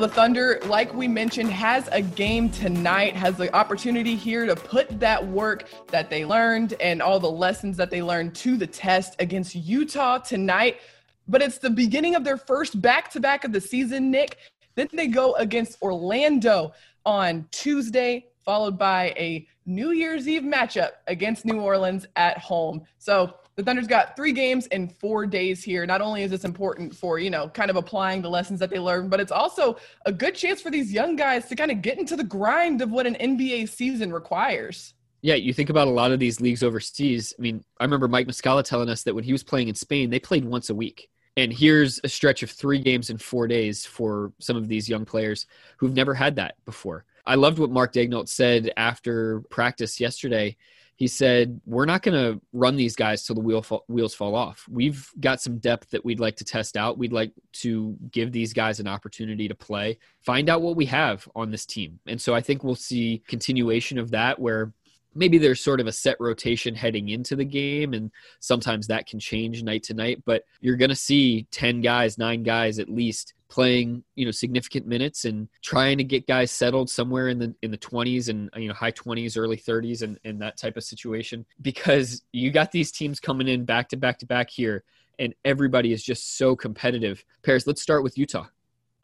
The 0.04 0.10
Thunder, 0.10 0.60
like 0.66 0.92
we 0.92 1.08
mentioned, 1.08 1.50
has 1.52 1.88
a 1.90 2.02
game 2.02 2.50
tonight, 2.50 3.16
has 3.16 3.38
the 3.38 3.50
opportunity 3.56 4.16
here 4.16 4.44
to 4.44 4.54
put 4.54 5.00
that 5.00 5.26
work 5.26 5.64
that 5.86 6.10
they 6.10 6.26
learned 6.26 6.74
and 6.74 7.00
all 7.00 7.18
the 7.18 7.30
lessons 7.30 7.78
that 7.78 7.90
they 7.90 8.02
learned 8.02 8.34
to 8.34 8.58
the 8.58 8.66
test 8.66 9.16
against 9.18 9.54
Utah 9.54 10.18
tonight. 10.18 10.82
But 11.26 11.40
it's 11.40 11.56
the 11.56 11.70
beginning 11.70 12.16
of 12.16 12.22
their 12.22 12.36
first 12.36 12.82
back 12.82 13.10
to 13.12 13.20
back 13.20 13.44
of 13.44 13.52
the 13.52 13.62
season, 13.62 14.10
Nick. 14.10 14.36
Then 14.74 14.90
they 14.92 15.06
go 15.06 15.36
against 15.36 15.80
Orlando 15.80 16.74
on 17.06 17.48
Tuesday, 17.50 18.26
followed 18.44 18.78
by 18.78 19.14
a 19.16 19.46
New 19.64 19.92
Year's 19.92 20.28
Eve 20.28 20.42
matchup 20.42 20.90
against 21.06 21.46
New 21.46 21.62
Orleans 21.62 22.04
at 22.16 22.36
home. 22.36 22.82
So 22.98 23.36
the 23.56 23.62
Thunder's 23.62 23.86
got 23.86 24.16
three 24.16 24.32
games 24.32 24.66
in 24.68 24.88
four 24.88 25.26
days 25.26 25.62
here. 25.62 25.86
Not 25.86 26.00
only 26.00 26.22
is 26.22 26.30
this 26.30 26.44
important 26.44 26.94
for, 26.94 27.18
you 27.18 27.30
know, 27.30 27.48
kind 27.48 27.70
of 27.70 27.76
applying 27.76 28.20
the 28.20 28.30
lessons 28.30 28.58
that 28.60 28.70
they 28.70 28.78
learned, 28.78 29.10
but 29.10 29.20
it's 29.20 29.32
also 29.32 29.76
a 30.06 30.12
good 30.12 30.34
chance 30.34 30.60
for 30.60 30.70
these 30.70 30.92
young 30.92 31.14
guys 31.14 31.46
to 31.46 31.56
kind 31.56 31.70
of 31.70 31.80
get 31.80 31.98
into 31.98 32.16
the 32.16 32.24
grind 32.24 32.82
of 32.82 32.90
what 32.90 33.06
an 33.06 33.14
NBA 33.14 33.68
season 33.68 34.12
requires. 34.12 34.94
Yeah, 35.22 35.36
you 35.36 35.54
think 35.54 35.70
about 35.70 35.88
a 35.88 35.90
lot 35.90 36.12
of 36.12 36.18
these 36.18 36.40
leagues 36.40 36.62
overseas. 36.62 37.32
I 37.38 37.42
mean, 37.42 37.64
I 37.80 37.84
remember 37.84 38.08
Mike 38.08 38.26
Muscala 38.26 38.64
telling 38.64 38.90
us 38.90 39.04
that 39.04 39.14
when 39.14 39.24
he 39.24 39.32
was 39.32 39.42
playing 39.42 39.68
in 39.68 39.74
Spain, 39.74 40.10
they 40.10 40.18
played 40.18 40.44
once 40.44 40.68
a 40.68 40.74
week. 40.74 41.08
And 41.36 41.52
here's 41.52 42.00
a 42.04 42.08
stretch 42.08 42.42
of 42.42 42.50
three 42.50 42.78
games 42.78 43.10
in 43.10 43.18
four 43.18 43.48
days 43.48 43.86
for 43.86 44.32
some 44.38 44.56
of 44.56 44.68
these 44.68 44.88
young 44.88 45.04
players 45.04 45.46
who've 45.78 45.94
never 45.94 46.14
had 46.14 46.36
that 46.36 46.56
before. 46.64 47.04
I 47.26 47.36
loved 47.36 47.58
what 47.58 47.70
Mark 47.70 47.92
Daigneault 47.92 48.28
said 48.28 48.72
after 48.76 49.40
practice 49.50 49.98
yesterday 49.98 50.56
he 50.96 51.08
said, 51.08 51.60
We're 51.66 51.86
not 51.86 52.02
going 52.02 52.14
to 52.14 52.40
run 52.52 52.76
these 52.76 52.96
guys 52.96 53.24
till 53.24 53.34
the 53.34 53.40
wheel 53.40 53.62
fall, 53.62 53.84
wheels 53.88 54.14
fall 54.14 54.34
off. 54.34 54.64
We've 54.70 55.08
got 55.20 55.40
some 55.40 55.58
depth 55.58 55.90
that 55.90 56.04
we'd 56.04 56.20
like 56.20 56.36
to 56.36 56.44
test 56.44 56.76
out. 56.76 56.98
We'd 56.98 57.12
like 57.12 57.32
to 57.54 57.96
give 58.10 58.32
these 58.32 58.52
guys 58.52 58.80
an 58.80 58.86
opportunity 58.86 59.48
to 59.48 59.54
play, 59.54 59.98
find 60.24 60.48
out 60.48 60.62
what 60.62 60.76
we 60.76 60.86
have 60.86 61.28
on 61.34 61.50
this 61.50 61.66
team. 61.66 61.98
And 62.06 62.20
so 62.20 62.34
I 62.34 62.40
think 62.40 62.62
we'll 62.62 62.74
see 62.74 63.22
continuation 63.26 63.98
of 63.98 64.10
that 64.12 64.38
where 64.38 64.72
maybe 65.14 65.38
there's 65.38 65.60
sort 65.60 65.80
of 65.80 65.86
a 65.86 65.92
set 65.92 66.16
rotation 66.20 66.74
heading 66.74 67.08
into 67.08 67.36
the 67.36 67.44
game 67.44 67.94
and 67.94 68.10
sometimes 68.40 68.86
that 68.86 69.06
can 69.06 69.20
change 69.20 69.62
night 69.62 69.84
to 69.84 69.94
night 69.94 70.22
but 70.26 70.42
you're 70.60 70.76
going 70.76 70.90
to 70.90 70.96
see 70.96 71.46
10 71.52 71.80
guys 71.80 72.18
9 72.18 72.42
guys 72.42 72.78
at 72.78 72.88
least 72.88 73.34
playing 73.54 74.02
you 74.16 74.24
know 74.24 74.32
significant 74.32 74.84
minutes 74.84 75.26
and 75.26 75.48
trying 75.62 75.96
to 75.96 76.02
get 76.02 76.26
guys 76.26 76.50
settled 76.50 76.90
somewhere 76.90 77.28
in 77.28 77.38
the 77.38 77.54
in 77.62 77.70
the 77.70 77.78
20s 77.78 78.28
and 78.28 78.50
you 78.56 78.66
know 78.66 78.74
high 78.74 78.90
20s 78.90 79.38
early 79.38 79.56
30s 79.56 80.02
and, 80.02 80.18
and 80.24 80.42
that 80.42 80.56
type 80.56 80.76
of 80.76 80.82
situation. 80.82 81.46
Because 81.62 82.22
you 82.32 82.50
got 82.50 82.72
these 82.72 82.90
teams 82.90 83.20
coming 83.20 83.46
in 83.46 83.64
back 83.64 83.88
to 83.90 83.96
back 83.96 84.18
to 84.18 84.26
back 84.26 84.50
here 84.50 84.82
and 85.20 85.32
everybody 85.44 85.92
is 85.92 86.02
just 86.02 86.36
so 86.36 86.56
competitive. 86.56 87.24
Paris 87.44 87.64
let's 87.64 87.80
start 87.80 88.02
with 88.02 88.18
utah 88.18 88.46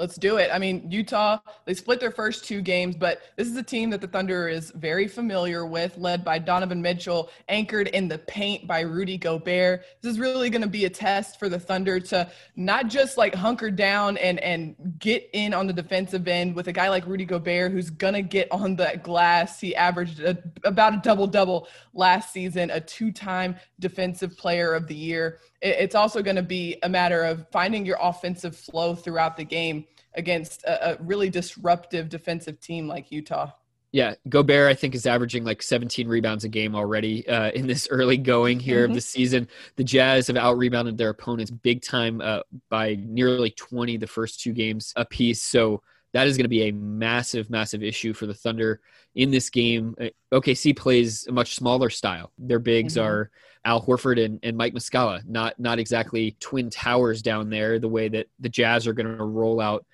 Let's 0.01 0.17
do 0.17 0.39
it. 0.39 0.49
I 0.51 0.59
mean, 0.59 0.91
Utah, 0.91 1.41
they 1.67 1.75
split 1.75 2.01
their 2.01 2.11
first 2.11 2.47
two 2.47 2.63
games, 2.63 2.97
but 2.97 3.21
this 3.37 3.47
is 3.47 3.55
a 3.59 3.63
team 3.63 3.91
that 3.91 4.01
the 4.01 4.07
Thunder 4.07 4.49
is 4.49 4.71
very 4.71 5.07
familiar 5.07 5.67
with, 5.67 5.99
led 5.99 6.25
by 6.25 6.39
Donovan 6.39 6.81
Mitchell, 6.81 7.29
anchored 7.51 7.89
in 7.89 8.09
the 8.09 8.17
paint 8.17 8.67
by 8.67 8.81
Rudy 8.81 9.19
Gobert. 9.19 9.85
This 10.01 10.13
is 10.13 10.19
really 10.19 10.49
going 10.49 10.63
to 10.63 10.69
be 10.69 10.87
a 10.87 10.91
test 10.91 11.39
for 11.39 11.51
the 11.51 11.61
Thunder 11.61 12.01
to 12.01 12.31
not 12.57 12.89
just 12.89 13.19
like 13.19 13.35
hunker 13.35 13.71
down 13.71 14.17
and 14.17 14.41
and 14.41 14.75
get 15.01 15.29
in 15.35 15.53
on 15.53 15.67
the 15.67 15.73
defensive 15.75 16.27
end 16.27 16.57
with 16.57 16.69
a 16.69 16.73
guy 16.73 16.89
like 16.89 17.07
Rudy 17.07 17.27
Gobert 17.27 17.71
who's 17.71 17.91
going 17.91 18.15
to 18.15 18.23
get 18.23 18.51
on 18.51 18.77
that 18.77 19.03
glass. 19.03 19.61
He 19.61 19.77
averaged 19.77 20.21
a, 20.21 20.39
about 20.65 20.95
a 20.95 21.01
double 21.05 21.27
double 21.27 21.69
last 21.93 22.33
season, 22.33 22.71
a 22.71 22.81
two-time 22.81 23.55
defensive 23.79 24.35
player 24.39 24.73
of 24.73 24.87
the 24.87 24.95
year 24.95 25.41
it's 25.63 25.95
also 25.95 26.23
going 26.23 26.37
to 26.37 26.43
be 26.43 26.79
a 26.83 26.89
matter 26.89 27.25
of 27.25 27.47
finding 27.51 27.85
your 27.85 27.99
offensive 28.01 28.57
flow 28.57 28.95
throughout 28.95 29.37
the 29.37 29.45
game 29.45 29.85
against 30.15 30.65
a, 30.65 30.93
a, 30.93 31.03
really 31.03 31.31
disruptive 31.31 32.09
defensive 32.09 32.61
team 32.61 32.89
like 32.89 33.13
Utah. 33.13 33.53
Yeah, 33.93 34.15
Gobert, 34.29 34.71
I 34.71 34.75
think, 34.75 34.95
is 34.95 35.05
averaging 35.05 35.45
like 35.45 35.63
17 35.63 36.07
rebounds 36.07 36.45
a 36.45 36.49
game 36.49 36.77
already 36.77 37.27
uh, 37.29 37.51
in 37.51 37.67
this 37.67 37.89
early 37.91 38.17
going 38.17 38.61
here 38.61 38.83
mm-hmm. 38.83 38.93
of 38.93 38.95
the 38.95 39.01
season. 39.01 39.49
The 39.77 39.85
Jazz 39.85 40.29
have 40.29 40.37
out 40.37 40.59
rebounded 40.59 40.97
their 40.97 41.11
opponents 41.11 41.51
big 41.51 41.83
time 41.83 42.21
uh, 42.21 42.41
by 42.69 42.99
nearly 43.01 43.51
20 43.51 43.97
the 43.97 44.07
first 44.07 44.41
two 44.41 44.53
games 44.53 44.93
apiece. 44.95 45.43
So 45.43 45.83
that 46.13 46.27
is 46.27 46.37
going 46.37 46.45
to 46.45 46.49
be 46.49 46.69
a 46.69 46.73
massive, 46.73 47.51
massive 47.51 47.83
issue 47.83 48.13
for 48.13 48.27
the 48.27 48.35
Thunder 48.35 48.81
in 49.15 49.31
this 49.31 49.51
game. 49.51 49.95
Uh, 50.01 50.07
OKC 50.33 50.77
plays 50.77 51.27
a 51.27 51.33
much 51.33 51.55
smaller 51.55 51.91
style. 51.91 52.33
Their 52.39 52.59
bigs 52.59 52.95
mm-hmm. 52.95 53.07
are 53.07 53.31
Al 53.65 53.83
Horford 53.83 54.25
and, 54.25 54.41
and 54.43 54.57
Mike 54.57 54.75
Muscala, 54.75 55.27
not 55.27 55.59
not 55.59 55.79
exactly 55.79 56.37
twin 56.41 56.71
towers 56.71 57.23
down 57.23 57.51
there 57.51 57.79
the 57.79 57.89
way 57.89 58.09
that 58.09 58.27
the 58.39 58.49
Jazz 58.49 58.87
are 58.87 58.93
going 58.93 59.17
to 59.17 59.25
roll 59.25 59.61
out 59.61 59.85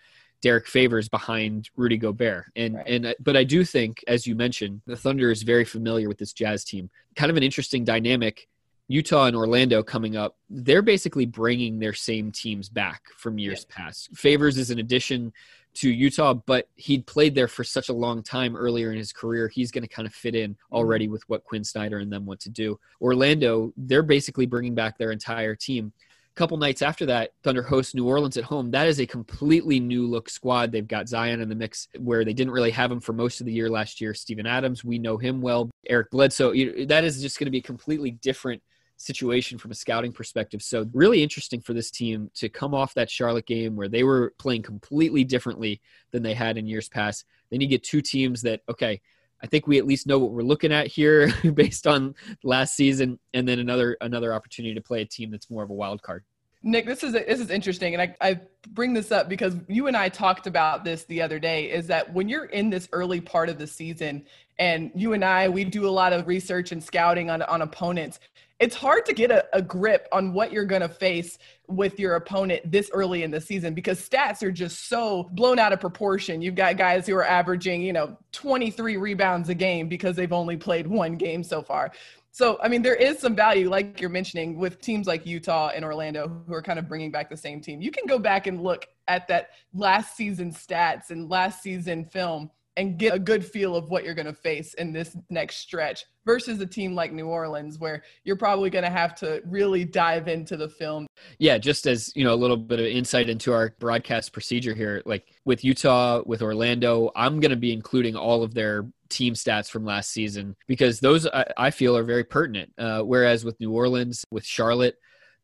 Derrick 0.43 0.67
Favors 0.67 1.09
behind 1.09 1.71
Rudy 1.77 1.97
Gobert. 1.97 2.47
And 2.55 2.77
right. 2.77 2.87
and 2.87 3.07
uh, 3.07 3.15
but 3.21 3.37
I 3.37 3.45
do 3.45 3.65
think, 3.65 4.05
as 4.07 4.27
you 4.27 4.35
mentioned, 4.35 4.83
the 4.87 4.97
Thunder 4.97 5.31
is 5.31 5.43
very 5.43 5.65
familiar 5.65 6.09
with 6.09 6.19
this 6.19 6.33
Jazz 6.33 6.65
team. 6.65 6.91
Kind 7.17 7.31
of 7.31 7.37
an 7.37 7.43
interesting 7.43 7.85
dynamic. 7.85 8.49
Utah 8.89 9.25
and 9.25 9.37
Orlando 9.37 9.83
coming 9.83 10.17
up, 10.17 10.37
they're 10.49 10.83
basically 10.83 11.27
bringing 11.27 11.79
their 11.79 11.93
same 11.93 12.31
teams 12.31 12.69
back 12.69 13.03
from 13.17 13.39
years 13.39 13.67
yeah. 13.69 13.77
past. 13.77 14.11
Favors 14.15 14.59
is 14.59 14.71
an 14.71 14.79
addition 14.79 15.33
to 15.75 15.91
Utah, 15.91 16.35
but 16.35 16.69
he'd 16.77 17.05
played 17.07 17.35
there 17.35 17.49
for 17.49 17.65
such 17.65 17.89
a 17.89 17.93
long 17.93 18.23
time 18.23 18.57
earlier 18.57 18.93
in 18.93 18.97
his 18.97 19.13
career. 19.13 19.49
He's 19.49 19.71
going 19.71 19.83
to 19.83 19.89
kind 19.89 20.07
of 20.07 20.15
fit 20.15 20.35
in 20.35 20.53
mm-hmm. 20.53 20.75
already 20.75 21.09
with 21.09 21.29
what 21.29 21.45
Quinn 21.45 21.65
Snyder 21.65 21.99
and 21.99 22.13
them 22.13 22.27
want 22.27 22.41
to 22.41 22.49
do. 22.49 22.79
Orlando, 23.01 23.73
they're 23.77 24.03
basically 24.03 24.47
bringing 24.47 24.75
back 24.75 24.97
their 24.97 25.11
entire 25.11 25.55
team. 25.55 25.93
A 26.31 26.37
couple 26.37 26.57
nights 26.57 26.81
after 26.81 27.07
that, 27.07 27.33
Thunder 27.43 27.63
hosts 27.63 27.95
New 27.95 28.07
Orleans 28.07 28.37
at 28.37 28.45
home. 28.45 28.71
That 28.71 28.87
is 28.87 29.01
a 29.01 29.07
completely 29.07 29.81
new 29.81 30.07
look 30.07 30.31
squad. 30.31 30.71
They've 30.71 30.87
got 30.87 31.09
Zion 31.09 31.41
in 31.41 31.49
the 31.49 31.55
mix 31.55 31.89
where 31.99 32.25
they 32.25 32.35
didn't 32.35 32.53
really 32.53 32.71
have 32.71 32.93
him 32.93 33.01
for 33.01 33.15
most 33.15 33.41
of 33.41 33.47
the 33.47 33.53
year 33.53 33.69
last 33.69 34.01
year. 34.01 34.15
Steven 34.15 34.47
Adams, 34.47 34.85
we 34.85 34.99
know 34.99 35.17
him 35.17 35.41
well. 35.41 35.71
Eric 35.89 36.11
Bledsoe, 36.11 36.53
that 36.87 37.05
is 37.05 37.21
just 37.21 37.39
going 37.39 37.47
to 37.47 37.51
be 37.51 37.59
a 37.59 37.63
completely 37.63 38.13
different– 38.13 38.63
situation 38.97 39.59
from 39.59 39.71
a 39.71 39.75
scouting 39.75 40.13
perspective. 40.13 40.63
So, 40.63 40.89
really 40.93 41.23
interesting 41.23 41.61
for 41.61 41.75
this 41.75 41.91
team 41.91 42.31
to 42.35 42.49
come 42.49 42.75
off 42.75 42.95
that 42.95 43.11
Charlotte 43.11 43.47
game 43.47 43.77
where 43.77 43.89
they 43.89 44.05
were 44.05 44.35
playing 44.39 44.63
completely 44.63 45.25
differently 45.25 45.81
than 46.13 46.23
they 46.23 46.35
had 46.35 46.57
in 46.57 46.67
years 46.67 46.89
past. 46.89 47.25
Then 47.51 47.61
you 47.61 47.67
get 47.67 47.85
two 47.85 48.01
teams 48.01 48.43
that, 48.43 48.63
okay, 48.69 49.01
I 49.43 49.47
think 49.47 49.67
we 49.67 49.79
at 49.79 49.87
least 49.87 50.07
know 50.07 50.19
what 50.19 50.33
we're 50.33 50.43
looking 50.43 50.73
at 50.73 50.87
here 50.87 51.33
based 51.55 51.87
on 51.87 52.15
last 52.43 52.75
season, 52.75 53.19
and 53.35 53.47
then 53.47 53.59
another 53.59 53.97
another 54.01 54.33
opportunity 54.33 54.75
to 54.75 54.81
play 54.81 55.03
a 55.03 55.07
team 55.07 55.31
that's 55.31 55.51
more 55.51 55.63
of 55.63 55.71
a 55.71 55.75
wild 55.75 56.03
card. 56.03 56.25
Nick, 56.63 56.87
this 56.87 57.05
is 57.05 57.13
this 57.13 57.39
is 57.39 57.51
interesting, 57.51 57.95
and 57.95 58.03
I, 58.03 58.17
I 58.21 58.41
bring 58.71 58.93
this 58.93 59.13
up 59.13 59.29
because 59.29 59.55
you 59.69 59.87
and 59.87 59.97
I 59.97 60.09
talked 60.09 60.47
about 60.47 60.85
this 60.85 61.05
the 61.05 61.23
other 61.23 61.39
day. 61.39 61.71
Is 61.71 61.87
that 61.89 62.13
when 62.13 62.29
you're 62.29 62.47
in 62.47 62.71
this 62.71 62.89
early 62.93 63.21
part 63.21 63.49
of 63.49 63.59
the 63.59 63.67
season, 63.67 64.25
and 64.59 64.91
you 64.95 65.13
and 65.13 65.25
I 65.25 65.49
we 65.49 65.65
do 65.65 65.87
a 65.87 65.91
lot 65.91 66.13
of 66.13 66.27
research 66.27 66.73
and 66.73 66.83
scouting 66.83 67.31
on 67.31 67.43
on 67.43 67.63
opponents 67.63 68.21
it's 68.59 68.75
hard 68.75 69.05
to 69.07 69.13
get 69.13 69.31
a, 69.31 69.45
a 69.53 69.61
grip 69.61 70.09
on 70.13 70.33
what 70.33 70.53
you're 70.53 70.65
going 70.65 70.83
to 70.83 70.89
face 70.89 71.39
with 71.69 71.99
your 71.99 72.15
opponent 72.15 72.71
this 72.71 72.91
early 72.93 73.23
in 73.23 73.31
the 73.31 73.41
season 73.41 73.75
because 73.75 74.07
stats 74.07 74.43
are 74.43 74.53
just 74.53 74.89
so 74.89 75.29
blown 75.33 75.59
out 75.59 75.73
of 75.73 75.81
proportion. 75.81 76.41
You've 76.41 76.55
got 76.55 76.77
guys 76.77 77.07
who 77.07 77.15
are 77.17 77.27
averaging, 77.27 77.83
you 77.83 77.93
know, 77.93 78.17
23 78.33 78.97
rebounds 78.97 79.49
a 79.49 79.55
game 79.55 79.89
because 79.89 80.17
they've 80.17 80.33
only 80.33 80.57
played 80.57 80.87
one 80.87 81.17
game 81.17 81.43
so 81.43 81.61
far. 81.61 81.93
So, 82.31 82.59
I 82.63 82.69
mean, 82.69 82.83
there 82.83 82.95
is 82.95 83.19
some 83.19 83.35
value, 83.35 83.71
like 83.71 83.99
you're 83.99 84.11
mentioning, 84.11 84.59
with 84.59 84.81
teams 84.81 85.07
like 85.07 85.25
Utah 85.25 85.71
and 85.75 85.85
Orlando 85.85 86.43
who 86.47 86.53
are 86.53 86.63
kind 86.63 86.79
of 86.79 86.87
bringing 86.87 87.11
back 87.11 87.31
the 87.31 87.37
same 87.37 87.63
team. 87.63 87.81
You 87.81 87.91
can 87.91 88.07
go 88.07 88.19
back 88.19 88.47
and 88.47 88.63
look 88.63 88.87
at 89.09 89.27
that 89.29 89.51
last 89.73 90.17
season 90.17 90.53
stats 90.53 91.11
and 91.11 91.31
last 91.31 91.63
season 91.63 92.05
film 92.05 92.51
and 92.77 92.99
get 92.99 93.15
a 93.15 93.19
good 93.19 93.45
feel 93.45 93.75
of 93.75 93.89
what 93.89 94.05
you're 94.05 94.15
going 94.15 94.27
to 94.27 94.33
face 94.33 94.75
in 94.75 94.93
this 94.93 95.17
next 95.31 95.57
stretch 95.57 96.05
versus 96.25 96.61
a 96.61 96.67
team 96.67 96.95
like 96.95 97.13
New 97.13 97.27
Orleans 97.27 97.79
where 97.79 98.03
you're 98.25 98.37
probably 98.37 98.69
going 98.69 98.85
to 98.85 98.91
have 98.91 99.15
to 99.17 99.41
really 99.47 99.85
dive 99.85 100.29
into 100.29 100.57
the 100.57 100.69
film. 100.69 101.07
Yeah, 101.39 101.57
just 101.57 101.87
as, 101.87 102.13
you 102.15 102.25
know, 102.25 102.35
a 102.35 102.37
little 102.37 102.57
bit 102.57 102.81
of 102.81 102.87
insight 102.87 103.31
into 103.31 103.53
our 103.53 103.75
broadcast 103.79 104.33
procedure 104.33 104.75
here, 104.75 105.03
like 105.07 105.27
with 105.45 105.65
Utah, 105.65 106.23
with 106.27 106.43
Orlando, 106.43 107.11
I'm 107.17 107.41
going 107.41 107.51
to 107.51 107.57
be 107.57 107.73
including 107.73 108.17
all 108.17 108.43
of 108.43 108.55
their 108.55 108.87
team 109.09 109.35
stats 109.35 109.71
from 109.71 109.85
last 109.85 110.11
season 110.11 110.57
because 110.67 110.99
those 111.01 111.27
I, 111.29 111.47
I 111.57 111.71
feel 111.71 111.97
are 111.97 112.05
very 112.05 112.25
pertinent. 112.25 112.73
Uh, 112.77 113.03
whereas 113.03 113.45
with 113.45 113.59
New 113.61 113.73
Orleans, 113.73 114.25
with 114.31 114.45
Charlotte, 114.45 114.97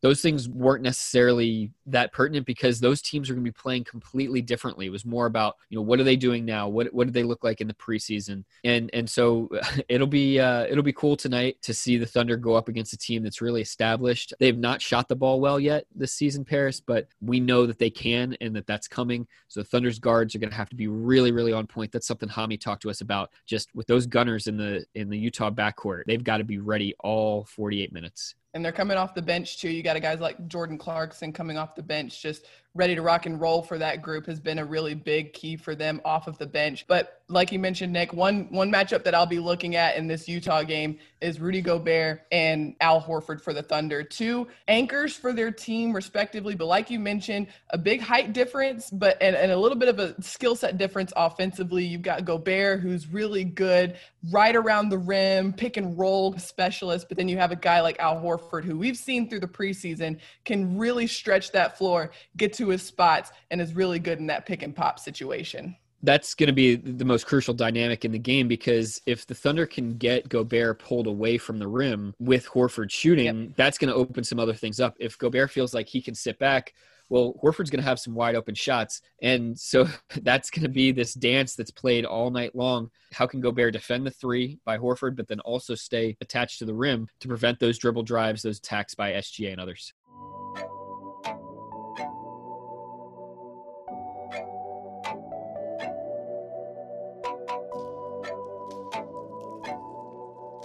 those 0.02 0.20
things 0.20 0.48
weren't 0.48 0.82
necessarily 0.82 1.70
that 1.86 2.12
pertinent 2.12 2.44
because 2.44 2.80
those 2.80 3.00
teams 3.00 3.30
are 3.30 3.34
going 3.34 3.44
to 3.44 3.50
be 3.50 3.54
playing 3.54 3.84
completely 3.84 4.42
differently. 4.42 4.86
It 4.86 4.92
was 4.92 5.04
more 5.04 5.26
about 5.26 5.56
you 5.70 5.78
know 5.78 5.82
what 5.82 6.00
are 6.00 6.04
they 6.04 6.16
doing 6.16 6.44
now? 6.44 6.68
What 6.68 6.92
what 6.92 7.06
do 7.06 7.12
they 7.12 7.22
look 7.22 7.44
like 7.44 7.60
in 7.60 7.68
the 7.68 7.74
preseason? 7.74 8.44
And 8.64 8.90
and 8.92 9.08
so 9.08 9.48
it'll 9.88 10.08
be 10.08 10.40
uh, 10.40 10.64
it'll 10.64 10.82
be 10.82 10.92
cool 10.92 11.16
tonight 11.16 11.56
to 11.62 11.72
see 11.72 11.96
the 11.96 12.06
Thunder 12.06 12.36
go 12.36 12.54
up 12.54 12.68
against 12.68 12.92
a 12.92 12.98
team 12.98 13.22
that's 13.22 13.40
really 13.40 13.62
established. 13.62 14.34
They've 14.40 14.58
not 14.58 14.82
shot 14.82 15.08
the 15.08 15.16
ball 15.16 15.40
well 15.40 15.60
yet 15.60 15.86
this 15.94 16.12
season, 16.12 16.44
Paris, 16.44 16.80
but 16.80 17.06
we 17.20 17.38
know 17.38 17.64
that 17.66 17.78
they 17.78 17.90
can 17.90 18.36
and 18.40 18.54
that 18.56 18.66
that's 18.66 18.88
coming. 18.88 19.26
So 19.46 19.60
the 19.60 19.66
Thunder's 19.66 20.00
guards 20.00 20.34
are 20.34 20.38
going 20.38 20.50
to 20.50 20.56
have 20.56 20.70
to 20.70 20.76
be 20.76 20.88
really 20.88 21.30
really 21.30 21.52
on 21.52 21.68
point. 21.68 21.92
That's 21.92 22.08
something 22.08 22.28
Hami 22.28 22.60
talked 22.60 22.82
to 22.82 22.90
us 22.90 23.02
about. 23.02 23.30
Just 23.46 23.72
with 23.74 23.86
those 23.86 24.06
gunners 24.06 24.48
in 24.48 24.56
the 24.56 24.84
in 24.96 25.08
the 25.08 25.18
Utah 25.18 25.50
backcourt, 25.50 26.02
they've 26.06 26.24
got 26.24 26.38
to 26.38 26.44
be 26.44 26.58
ready 26.58 26.94
all 26.98 27.44
48 27.44 27.92
minutes 27.92 28.34
and 28.54 28.64
they're 28.64 28.72
coming 28.72 28.96
off 28.96 29.14
the 29.14 29.22
bench 29.22 29.58
too. 29.58 29.70
You 29.70 29.82
got 29.82 29.96
a 29.96 30.00
guys 30.00 30.20
like 30.20 30.46
Jordan 30.48 30.78
Clarkson 30.78 31.32
coming 31.32 31.56
off 31.56 31.74
the 31.74 31.82
bench, 31.82 32.20
just 32.20 32.46
ready 32.74 32.94
to 32.94 33.02
rock 33.02 33.26
and 33.26 33.40
roll 33.40 33.62
for 33.62 33.76
that 33.78 34.00
group 34.00 34.26
has 34.26 34.40
been 34.40 34.58
a 34.58 34.64
really 34.64 34.94
big 34.94 35.34
key 35.34 35.56
for 35.56 35.74
them 35.74 36.00
off 36.04 36.26
of 36.26 36.38
the 36.38 36.46
bench. 36.46 36.86
But 36.86 37.22
like 37.28 37.52
you 37.52 37.58
mentioned, 37.58 37.92
Nick, 37.92 38.12
one 38.12 38.46
one 38.50 38.70
matchup 38.70 39.04
that 39.04 39.14
I'll 39.14 39.26
be 39.26 39.38
looking 39.38 39.76
at 39.76 39.96
in 39.96 40.06
this 40.06 40.28
Utah 40.28 40.62
game 40.62 40.98
is 41.20 41.40
Rudy 41.40 41.60
Gobert 41.60 42.22
and 42.30 42.74
Al 42.80 43.00
Horford 43.00 43.40
for 43.40 43.52
the 43.52 43.62
Thunder. 43.62 44.02
Two 44.02 44.48
anchors 44.68 45.14
for 45.14 45.32
their 45.32 45.50
team, 45.50 45.92
respectively. 45.92 46.54
But 46.54 46.66
like 46.66 46.90
you 46.90 46.98
mentioned, 46.98 47.48
a 47.70 47.78
big 47.78 48.00
height 48.00 48.32
difference, 48.32 48.90
but 48.90 49.16
and, 49.20 49.36
and 49.36 49.52
a 49.52 49.56
little 49.56 49.78
bit 49.78 49.88
of 49.88 49.98
a 49.98 50.20
skill 50.22 50.56
set 50.56 50.78
difference 50.78 51.12
offensively. 51.16 51.84
You've 51.84 52.02
got 52.02 52.24
Gobert, 52.24 52.80
who's 52.80 53.06
really 53.06 53.44
good 53.44 53.96
right 54.30 54.54
around 54.54 54.90
the 54.90 54.98
rim, 54.98 55.52
pick 55.52 55.76
and 55.76 55.98
roll 55.98 56.36
specialist. 56.38 57.08
But 57.08 57.16
then 57.16 57.28
you 57.28 57.38
have 57.38 57.50
a 57.50 57.56
guy 57.56 57.80
like 57.80 57.98
Al 57.98 58.20
Horford, 58.20 58.64
who 58.64 58.78
we've 58.78 58.96
seen 58.96 59.28
through 59.28 59.40
the 59.40 59.48
preseason 59.48 60.18
can 60.44 60.76
really 60.78 61.06
stretch 61.06 61.52
that 61.52 61.78
floor, 61.78 62.12
get 62.36 62.52
to 62.54 62.61
to 62.62 62.68
his 62.68 62.82
spots 62.82 63.32
and 63.50 63.60
is 63.60 63.74
really 63.74 63.98
good 63.98 64.18
in 64.18 64.28
that 64.28 64.46
pick 64.46 64.62
and 64.62 64.74
pop 64.74 64.98
situation. 64.98 65.76
That's 66.04 66.34
going 66.34 66.48
to 66.48 66.52
be 66.52 66.76
the 66.76 67.04
most 67.04 67.26
crucial 67.26 67.54
dynamic 67.54 68.04
in 68.04 68.12
the 68.12 68.18
game 68.18 68.48
because 68.48 69.00
if 69.06 69.26
the 69.26 69.34
Thunder 69.34 69.66
can 69.66 69.98
get 69.98 70.28
Gobert 70.28 70.78
pulled 70.80 71.06
away 71.06 71.38
from 71.38 71.58
the 71.58 71.68
rim 71.68 72.14
with 72.18 72.46
Horford 72.46 72.90
shooting, 72.90 73.24
yep. 73.26 73.50
that's 73.56 73.78
going 73.78 73.88
to 73.88 73.94
open 73.94 74.24
some 74.24 74.40
other 74.40 74.54
things 74.54 74.80
up. 74.80 74.96
If 74.98 75.18
Gobert 75.18 75.50
feels 75.50 75.74
like 75.74 75.88
he 75.88 76.00
can 76.00 76.14
sit 76.14 76.38
back, 76.38 76.74
well, 77.08 77.34
Horford's 77.42 77.70
going 77.70 77.82
to 77.82 77.88
have 77.88 78.00
some 78.00 78.14
wide 78.14 78.34
open 78.34 78.54
shots. 78.54 79.02
And 79.20 79.58
so 79.58 79.86
that's 80.22 80.50
going 80.50 80.62
to 80.62 80.68
be 80.68 80.92
this 80.92 81.14
dance 81.14 81.54
that's 81.54 81.70
played 81.70 82.04
all 82.04 82.30
night 82.30 82.54
long. 82.54 82.90
How 83.12 83.26
can 83.26 83.40
Gobert 83.40 83.74
defend 83.74 84.06
the 84.06 84.10
three 84.10 84.58
by 84.64 84.78
Horford, 84.78 85.14
but 85.14 85.28
then 85.28 85.40
also 85.40 85.74
stay 85.74 86.16
attached 86.20 86.58
to 86.60 86.64
the 86.64 86.74
rim 86.74 87.08
to 87.20 87.28
prevent 87.28 87.60
those 87.60 87.78
dribble 87.78 88.04
drives, 88.04 88.42
those 88.42 88.58
attacks 88.58 88.94
by 88.94 89.12
SGA 89.12 89.52
and 89.52 89.60
others? 89.60 89.92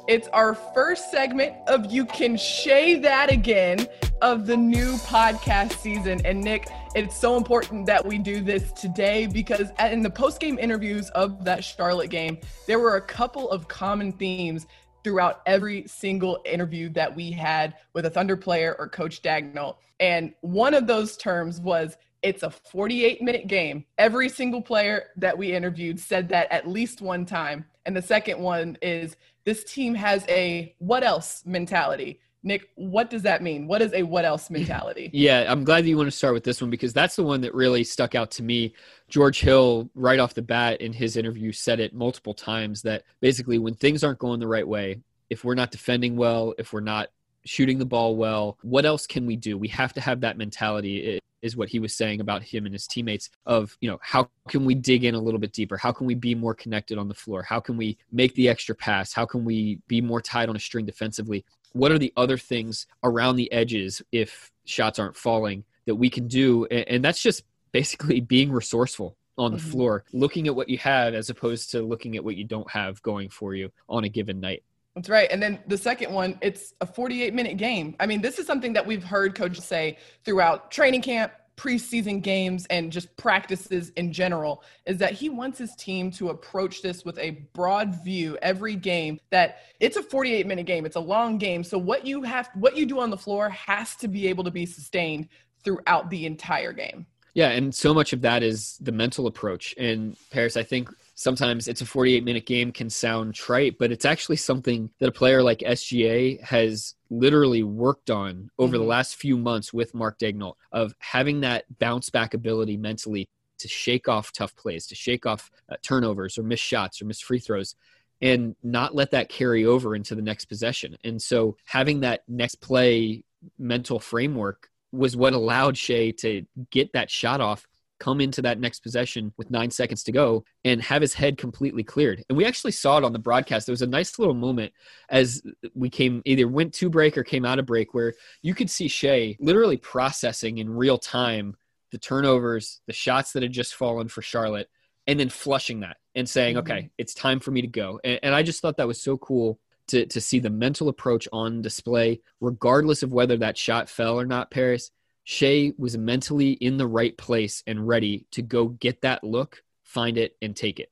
It's 0.08 0.30
our 0.30 0.56
first 0.56 1.12
segment 1.12 1.54
of 1.68 1.92
You 1.92 2.06
Can 2.06 2.38
Shai 2.38 2.98
That 3.00 3.30
Again 3.30 3.90
of 4.22 4.48
the 4.48 4.56
new 4.56 4.94
podcast 5.00 5.74
season. 5.80 6.26
And 6.26 6.40
Nick, 6.40 6.70
it's 6.96 7.20
so 7.20 7.36
important 7.36 7.86
that 7.88 8.06
we 8.06 8.18
do 8.18 8.40
this 8.40 8.72
today 8.72 9.28
because 9.28 9.70
in 9.92 10.02
the 10.02 10.10
post 10.10 10.40
game 10.40 10.58
interviews 10.60 11.10
of 11.10 11.44
that 11.44 11.62
Charlotte 11.62 12.10
game, 12.10 12.38
there 12.68 12.80
were 12.80 12.96
a 12.96 13.02
couple 13.02 13.52
of 13.52 13.68
common 13.68 14.14
themes 14.14 14.66
throughout 15.04 15.42
every 15.46 15.86
single 15.88 16.40
interview 16.46 16.88
that 16.92 17.14
we 17.14 17.30
had 17.30 17.74
with 17.92 18.06
a 18.06 18.10
Thunder 18.10 18.38
player 18.38 18.78
or 18.80 18.88
Coach 18.88 19.22
Daigneault. 19.22 19.76
And 20.00 20.34
one 20.40 20.74
of 20.74 20.88
those 20.88 21.18
terms 21.18 21.60
was 21.60 21.98
it's 22.22 22.44
a 22.44 22.50
48 22.50 23.22
minute 23.22 23.48
game. 23.48 23.86
Every 23.98 24.30
single 24.30 24.62
player 24.62 25.08
that 25.18 25.38
we 25.38 25.52
interviewed 25.52 26.00
said 26.00 26.30
that 26.30 26.50
at 26.50 26.66
least 26.66 27.02
one 27.02 27.26
time. 27.26 27.66
And 27.86 27.96
the 27.96 28.02
second 28.02 28.40
one 28.40 28.78
is 28.82 29.16
this 29.48 29.64
team 29.64 29.96
has 29.96 30.26
a 30.28 30.76
what 30.80 31.06
else 31.06 31.42
mentality. 31.46 32.20
Nick, 32.44 32.68
what 32.76 33.10
does 33.10 33.22
that 33.22 33.42
mean? 33.42 33.66
What 33.66 33.82
is 33.82 33.94
a 33.94 34.04
what 34.04 34.26
else 34.26 34.50
mentality? 34.60 35.10
Yeah, 35.14 35.46
I'm 35.48 35.64
glad 35.64 35.86
that 35.86 35.90
you 35.90 35.96
want 35.96 36.08
to 36.08 36.16
start 36.16 36.34
with 36.34 36.44
this 36.44 36.60
one 36.60 36.70
because 36.70 36.92
that's 36.92 37.16
the 37.16 37.24
one 37.24 37.40
that 37.42 37.56
really 37.56 37.86
stuck 37.86 38.14
out 38.14 38.30
to 38.32 38.44
me. 38.44 38.74
George 39.08 39.40
Hill, 39.40 39.90
right 39.96 40.20
off 40.20 40.34
the 40.34 40.42
bat 40.42 40.82
in 40.82 40.92
his 40.92 41.16
interview, 41.16 41.54
said 41.54 41.80
it 41.80 41.94
multiple 41.94 42.34
times 42.34 42.82
that 42.82 43.04
basically 43.22 43.58
when 43.58 43.74
things 43.74 44.04
aren't 44.04 44.20
going 44.20 44.42
the 44.42 44.48
right 44.48 44.68
way, 44.68 45.00
if 45.30 45.46
we're 45.46 45.56
not 45.56 45.72
defending 45.72 46.18
well, 46.18 46.54
if 46.58 46.74
we're 46.74 46.82
not 46.82 47.08
shooting 47.48 47.80
the 47.80 47.86
ball 47.86 48.16
well. 48.16 48.58
What 48.62 48.86
else 48.86 49.08
can 49.08 49.26
we 49.26 49.36
do? 49.36 49.58
We 49.58 49.68
have 49.70 49.94
to 49.94 50.02
have 50.02 50.22
that 50.22 50.38
mentality 50.38 51.20
is 51.42 51.56
what 51.56 51.70
he 51.70 51.80
was 51.80 51.94
saying 51.94 52.20
about 52.20 52.44
him 52.44 52.66
and 52.66 52.74
his 52.74 52.88
teammates 52.88 53.30
of, 53.46 53.78
you 53.80 53.90
know, 53.90 54.00
how 54.02 54.30
can 54.50 54.66
we 54.66 54.76
dig 54.76 55.04
in 55.04 55.16
a 55.16 55.20
little 55.20 55.40
bit 55.40 55.54
deeper? 55.54 55.78
How 55.78 55.92
can 55.92 56.08
we 56.08 56.16
be 56.16 56.36
more 56.36 56.54
connected 56.54 56.98
on 56.98 57.08
the 57.08 57.14
floor? 57.14 57.44
How 57.44 57.60
can 57.60 57.78
we 57.78 57.98
make 58.12 58.34
the 58.36 58.50
extra 58.50 58.76
pass? 58.76 59.14
How 59.14 59.26
can 59.26 59.46
we 59.46 59.80
be 59.88 60.02
more 60.02 60.22
tied 60.22 60.50
on 60.50 60.56
a 60.56 60.60
string 60.60 60.86
defensively? 60.86 61.46
What 61.74 61.92
are 61.92 62.00
the 62.00 62.14
other 62.18 62.38
things 62.38 62.88
around 63.04 63.36
the 63.36 63.52
edges 63.52 64.02
if 64.12 64.52
shots 64.66 65.00
aren't 65.00 65.16
falling 65.16 65.64
that 65.86 65.96
we 65.96 66.10
can 66.10 66.28
do? 66.28 66.66
And 66.66 67.04
that's 67.04 67.22
just 67.22 67.44
basically 67.72 68.20
being 68.36 68.52
resourceful 68.52 69.16
on 69.38 69.52
the 69.52 69.58
mm-hmm. 69.58 69.70
floor, 69.70 70.04
looking 70.14 70.48
at 70.48 70.56
what 70.56 70.68
you 70.68 70.80
have 70.80 71.14
as 71.14 71.30
opposed 71.30 71.70
to 71.72 71.84
looking 71.84 72.16
at 72.16 72.24
what 72.24 72.36
you 72.36 72.44
don't 72.44 72.70
have 72.72 73.02
going 73.04 73.30
for 73.30 73.54
you 73.54 73.72
on 73.88 74.04
a 74.04 74.10
given 74.10 74.40
night. 74.40 74.64
That's 74.98 75.10
right. 75.10 75.28
And 75.30 75.40
then 75.40 75.60
the 75.68 75.78
second 75.78 76.12
one, 76.12 76.40
it's 76.42 76.74
a 76.82 76.88
48 76.88 77.32
minute 77.32 77.58
game. 77.58 77.96
I 78.00 78.08
mean, 78.08 78.20
this 78.20 78.40
is 78.40 78.48
something 78.48 78.74
that 78.74 78.84
we've 78.84 79.04
heard 79.04 79.36
coaches 79.36 79.64
say 79.64 80.00
throughout 80.26 80.72
training 80.72 81.04
camp, 81.04 81.34
preseason 81.56 82.20
games, 82.20 82.66
and 82.72 82.92
just 82.92 83.16
practices 83.16 83.92
in 83.92 84.12
general 84.12 84.64
is 84.88 84.98
that 84.98 85.14
he 85.14 85.30
wants 85.30 85.60
his 85.60 85.76
team 85.76 86.10
to 86.14 86.30
approach 86.30 86.82
this 86.82 87.06
with 87.06 87.16
a 87.20 87.48
broad 87.54 88.04
view 88.04 88.40
every 88.42 88.76
game 88.76 89.20
that 89.30 89.60
it's 89.80 89.98
a 89.98 90.04
48 90.04 90.48
minute 90.48 90.66
game. 90.66 90.84
It's 90.84 90.96
a 90.96 91.00
long 91.00 91.38
game. 91.38 91.64
So 91.64 91.78
what 91.78 92.04
you 92.04 92.24
have, 92.24 92.50
what 92.56 92.76
you 92.76 92.88
do 92.88 93.00
on 93.00 93.12
the 93.12 93.18
floor 93.18 93.52
has 93.52 93.96
to 93.98 94.08
be 94.08 94.28
able 94.28 94.46
to 94.46 94.52
be 94.52 94.66
sustained 94.66 95.30
throughout 95.64 96.10
the 96.10 96.26
entire 96.26 96.74
game. 96.74 97.06
Yeah. 97.36 97.50
And 97.50 97.76
so 97.76 97.94
much 97.94 98.14
of 98.14 98.22
that 98.22 98.42
is 98.42 98.80
the 98.82 98.92
mental 98.92 99.28
approach. 99.28 99.76
And 99.78 100.18
Paris, 100.32 100.58
I 100.58 100.64
think 100.64 100.90
sometimes 101.18 101.68
it's 101.68 101.82
a 101.82 101.86
48 101.86 102.24
minute 102.24 102.46
game 102.46 102.72
can 102.72 102.90
sound 102.90 103.34
trite, 103.34 103.78
but 103.80 103.92
it's 103.92 104.06
actually 104.06 104.36
something 104.36 104.92
that 105.00 105.10
a 105.10 105.12
player 105.12 105.42
like 105.42 105.60
SGA 105.60 106.40
has 106.42 106.94
literally 107.10 107.64
worked 107.64 108.12
on 108.12 108.52
over 108.60 108.76
mm-hmm. 108.76 108.84
the 108.84 108.88
last 108.88 109.16
few 109.16 109.36
months 109.36 109.74
with 109.74 109.96
Mark 109.96 110.20
Daigneault 110.20 110.54
of 110.72 110.94
having 111.00 111.42
that 111.42 111.66
bounce 111.80 112.12
back 112.12 112.36
ability 112.36 112.78
mentally 112.78 113.28
to 113.58 113.68
shake 113.68 114.08
off 114.08 114.32
tough 114.32 114.56
plays, 114.56 114.86
to 114.88 114.96
shake 114.96 115.26
off 115.26 115.50
uh, 115.72 115.76
turnovers 115.82 116.38
or 116.38 116.44
missed 116.44 116.64
shots 116.64 117.02
or 117.02 117.06
missed 117.06 117.26
free 117.26 117.40
throws 117.40 117.76
and 118.22 118.56
not 118.62 118.94
let 118.94 119.10
that 119.12 119.28
carry 119.28 119.66
over 119.66 119.96
into 119.96 120.14
the 120.14 120.22
next 120.22 120.46
possession. 120.46 120.98
And 121.04 121.20
so 121.20 121.58
having 121.66 122.02
that 122.02 122.22
next 122.28 122.62
play 122.62 123.24
mental 123.58 124.00
framework 124.00 124.70
was 124.92 125.18
what 125.18 125.34
allowed 125.34 125.78
Shai 125.78 126.12
to 126.20 126.46
get 126.70 126.94
that 126.94 127.10
shot 127.10 127.42
off 127.42 127.68
come 128.00 128.22
into 128.22 128.42
that 128.42 128.60
next 128.60 128.82
possession 128.82 129.34
with 129.38 129.50
nine 129.50 129.72
seconds 129.72 130.04
to 130.04 130.12
go 130.12 130.44
and 130.64 130.82
have 130.82 131.02
his 131.02 131.14
head 131.14 131.38
completely 131.38 131.84
cleared. 131.84 132.24
And 132.30 132.38
we 132.38 132.46
actually 132.46 132.72
saw 132.72 132.98
it 132.98 133.04
on 133.04 133.14
the 133.14 133.20
broadcast. 133.20 133.66
There 133.66 133.74
was 133.74 133.82
a 133.82 133.88
nice 133.88 134.20
little 134.20 134.34
moment 134.34 134.74
as 135.10 135.42
we 135.74 135.90
came 135.90 136.22
either 136.26 136.48
went 136.48 136.74
to 136.76 136.90
break 136.90 137.18
or 137.18 137.24
came 137.24 137.46
out 137.46 137.60
of 137.60 137.66
break 137.66 137.94
where 137.94 138.14
you 138.42 138.54
could 138.54 138.70
see 138.70 138.88
Shai 138.88 139.36
literally 139.40 139.78
processing 139.78 140.58
in 140.60 140.70
real 140.70 140.98
time 140.98 141.56
the 141.92 141.98
turnovers, 141.98 142.82
the 142.88 142.94
shots 142.94 143.32
that 143.32 143.44
had 143.44 143.54
just 143.54 143.76
fallen 143.76 144.08
for 144.08 144.22
Charlotte, 144.22 144.70
and 145.08 145.20
then 145.20 145.30
flushing 145.30 145.80
that 145.80 145.98
and 146.16 146.28
saying, 146.28 146.56
mm-hmm. 146.56 146.72
okay, 146.72 146.90
it's 146.98 147.14
time 147.14 147.40
for 147.40 147.52
me 147.52 147.62
to 147.62 147.68
go. 147.68 148.00
And, 148.04 148.20
and 148.24 148.36
I 148.36 148.44
just 148.44 148.62
thought 148.62 148.78
that 148.78 148.88
was 148.88 149.02
so 149.02 149.18
cool 149.18 149.60
to, 149.88 150.06
to 150.06 150.22
see 150.22 150.40
the 150.40 150.50
mental 150.50 150.90
approach 150.90 151.28
on 151.32 151.62
display, 151.62 152.22
regardless 152.42 153.04
of 153.04 153.14
whether 153.14 153.38
that 153.38 153.58
shot 153.58 153.90
fell 153.90 154.20
or 154.20 154.26
not, 154.26 154.52
Paris. 154.52 154.92
Shai 155.30 155.74
was 155.78 155.98
mentally 155.98 156.52
in 156.52 156.78
the 156.78 156.88
right 156.88 157.16
place 157.18 157.62
and 157.68 157.86
ready 157.86 158.26
to 158.32 158.42
go 158.42 158.70
get 158.70 159.02
that 159.02 159.26
look, 159.26 159.62
find 159.84 160.18
it, 160.18 160.38
and 160.42 160.56
take 160.56 160.80
it. 160.80 160.90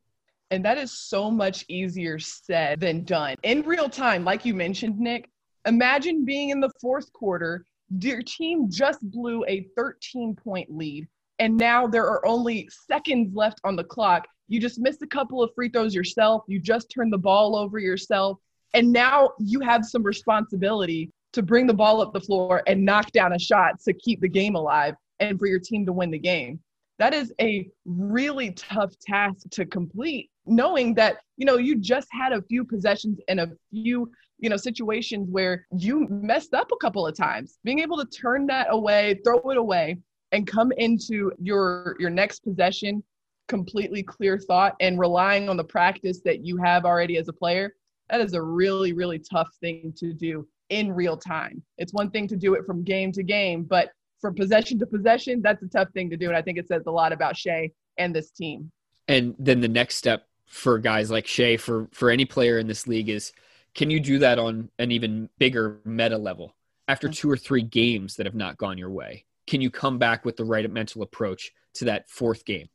And 0.51 0.65
that 0.65 0.77
is 0.77 0.91
so 0.91 1.31
much 1.31 1.63
easier 1.69 2.19
said 2.19 2.81
than 2.81 3.05
done. 3.05 3.37
In 3.43 3.61
real 3.61 3.87
time, 3.87 4.25
like 4.25 4.43
you 4.43 4.53
mentioned, 4.53 4.99
Nick, 4.99 5.29
imagine 5.65 6.25
being 6.25 6.49
in 6.49 6.59
the 6.59 6.69
fourth 6.81 7.13
quarter. 7.13 7.65
Your 8.01 8.21
team 8.23 8.69
just 8.69 8.99
blew 9.09 9.45
a 9.47 9.69
13 9.77 10.35
point 10.35 10.69
lead, 10.69 11.07
and 11.39 11.55
now 11.55 11.87
there 11.87 12.05
are 12.05 12.25
only 12.25 12.67
seconds 12.89 13.33
left 13.33 13.61
on 13.63 13.77
the 13.77 13.85
clock. 13.85 14.27
You 14.49 14.59
just 14.59 14.81
missed 14.81 15.01
a 15.01 15.07
couple 15.07 15.41
of 15.41 15.51
free 15.55 15.69
throws 15.69 15.95
yourself. 15.95 16.43
You 16.49 16.59
just 16.59 16.91
turned 16.93 17.13
the 17.13 17.17
ball 17.17 17.55
over 17.55 17.79
yourself. 17.79 18.39
And 18.73 18.91
now 18.91 19.29
you 19.39 19.61
have 19.61 19.85
some 19.85 20.03
responsibility 20.03 21.13
to 21.35 21.43
bring 21.43 21.67
the 21.67 21.73
ball 21.73 22.01
up 22.01 22.13
the 22.13 22.19
floor 22.19 22.63
and 22.65 22.83
knock 22.83 23.11
down 23.11 23.33
a 23.33 23.39
shot 23.39 23.79
to 23.81 23.93
keep 23.93 24.21
the 24.21 24.29
game 24.29 24.55
alive 24.55 24.95
and 25.19 25.37
for 25.37 25.47
your 25.47 25.59
team 25.59 25.85
to 25.85 25.91
win 25.91 26.09
the 26.09 26.17
game. 26.17 26.59
That 26.97 27.13
is 27.13 27.33
a 27.41 27.69
really 27.83 28.51
tough 28.51 28.97
task 28.99 29.49
to 29.51 29.65
complete, 29.65 30.29
knowing 30.45 30.93
that, 30.93 31.17
you 31.35 31.45
know, 31.45 31.57
you 31.57 31.77
just 31.77 32.07
had 32.09 32.31
a 32.31 32.41
few 32.43 32.63
possessions 32.63 33.19
and 33.27 33.41
a 33.41 33.51
few, 33.69 34.09
you 34.39 34.49
know, 34.49 34.55
situations 34.55 35.27
where 35.29 35.67
you 35.77 36.07
messed 36.09 36.53
up 36.53 36.71
a 36.71 36.77
couple 36.77 37.05
of 37.05 37.17
times. 37.17 37.57
Being 37.65 37.79
able 37.79 37.97
to 37.97 38.05
turn 38.05 38.45
that 38.47 38.67
away, 38.69 39.19
throw 39.25 39.39
it 39.49 39.57
away, 39.57 39.97
and 40.31 40.47
come 40.47 40.71
into 40.77 41.33
your 41.37 41.97
your 41.99 42.09
next 42.09 42.45
possession 42.45 43.03
completely 43.49 44.01
clear 44.03 44.39
thought 44.39 44.75
and 44.79 44.99
relying 44.99 45.49
on 45.49 45.57
the 45.57 45.63
practice 45.63 46.21
that 46.21 46.45
you 46.45 46.57
have 46.57 46.85
already 46.85 47.17
as 47.17 47.27
a 47.27 47.33
player 47.33 47.75
that 48.09 48.19
is 48.19 48.33
a 48.33 48.41
really 48.41 48.91
really 48.91 49.19
tough 49.19 49.49
thing 49.61 49.93
to 49.95 50.13
do 50.13 50.47
in 50.69 50.91
real 50.91 51.17
time. 51.17 51.61
It's 51.77 51.93
one 51.93 52.09
thing 52.11 52.27
to 52.29 52.35
do 52.35 52.55
it 52.55 52.65
from 52.65 52.83
game 52.83 53.11
to 53.13 53.23
game, 53.23 53.63
but 53.63 53.91
from 54.19 54.35
possession 54.35 54.79
to 54.79 54.85
possession, 54.85 55.41
that's 55.41 55.61
a 55.63 55.67
tough 55.67 55.89
thing 55.93 56.09
to 56.09 56.17
do. 56.17 56.27
And 56.27 56.35
I 56.35 56.41
think 56.41 56.57
it 56.57 56.67
says 56.67 56.83
a 56.87 56.91
lot 56.91 57.13
about 57.13 57.37
Shai 57.37 57.71
and 57.97 58.15
this 58.15 58.31
team. 58.31 58.71
And 59.07 59.35
then 59.37 59.61
the 59.61 59.67
next 59.67 59.95
step 59.95 60.27
for 60.47 60.79
guys 60.79 61.11
like 61.11 61.27
Shai, 61.27 61.57
for 61.57 61.87
for 61.91 62.09
any 62.09 62.25
player 62.25 62.57
in 62.57 62.67
this 62.67 62.87
league, 62.87 63.09
is 63.09 63.31
can 63.73 63.89
you 63.89 63.99
do 63.99 64.19
that 64.19 64.39
on 64.39 64.69
an 64.79 64.91
even 64.91 65.29
bigger 65.37 65.79
meta 65.85 66.17
level 66.17 66.55
after 66.87 67.09
two 67.09 67.29
or 67.29 67.37
three 67.37 67.61
games 67.61 68.15
that 68.15 68.25
have 68.25 68.35
not 68.35 68.57
gone 68.57 68.77
your 68.77 68.89
way? 68.89 69.25
Can 69.47 69.61
you 69.61 69.69
come 69.69 69.99
back 69.99 70.25
with 70.25 70.37
the 70.37 70.45
right 70.45 70.69
mental 70.71 71.03
approach 71.03 71.51
to 71.75 71.85
that 71.85 72.09
fourth 72.09 72.45
game 72.45 72.69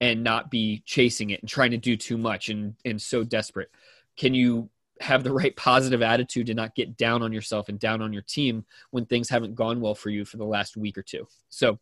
and 0.00 0.24
not 0.24 0.50
be 0.50 0.82
chasing 0.84 1.30
it 1.30 1.40
and 1.40 1.48
trying 1.48 1.70
to 1.70 1.76
do 1.76 1.96
too 1.96 2.18
much 2.18 2.48
and 2.48 2.74
and 2.84 3.00
so 3.00 3.22
desperate? 3.22 3.70
Can 4.16 4.34
you 4.34 4.70
have 5.00 5.24
the 5.24 5.32
right 5.32 5.54
positive 5.56 6.02
attitude 6.02 6.46
to 6.46 6.54
not 6.54 6.74
get 6.74 6.96
down 6.96 7.22
on 7.22 7.32
yourself 7.32 7.68
and 7.68 7.78
down 7.78 8.02
on 8.02 8.12
your 8.12 8.22
team 8.22 8.64
when 8.90 9.06
things 9.06 9.28
haven't 9.28 9.54
gone 9.54 9.80
well 9.80 9.94
for 9.94 10.10
you 10.10 10.24
for 10.24 10.36
the 10.36 10.44
last 10.44 10.76
week 10.76 10.98
or 10.98 11.02
two. 11.02 11.26
So 11.48 11.78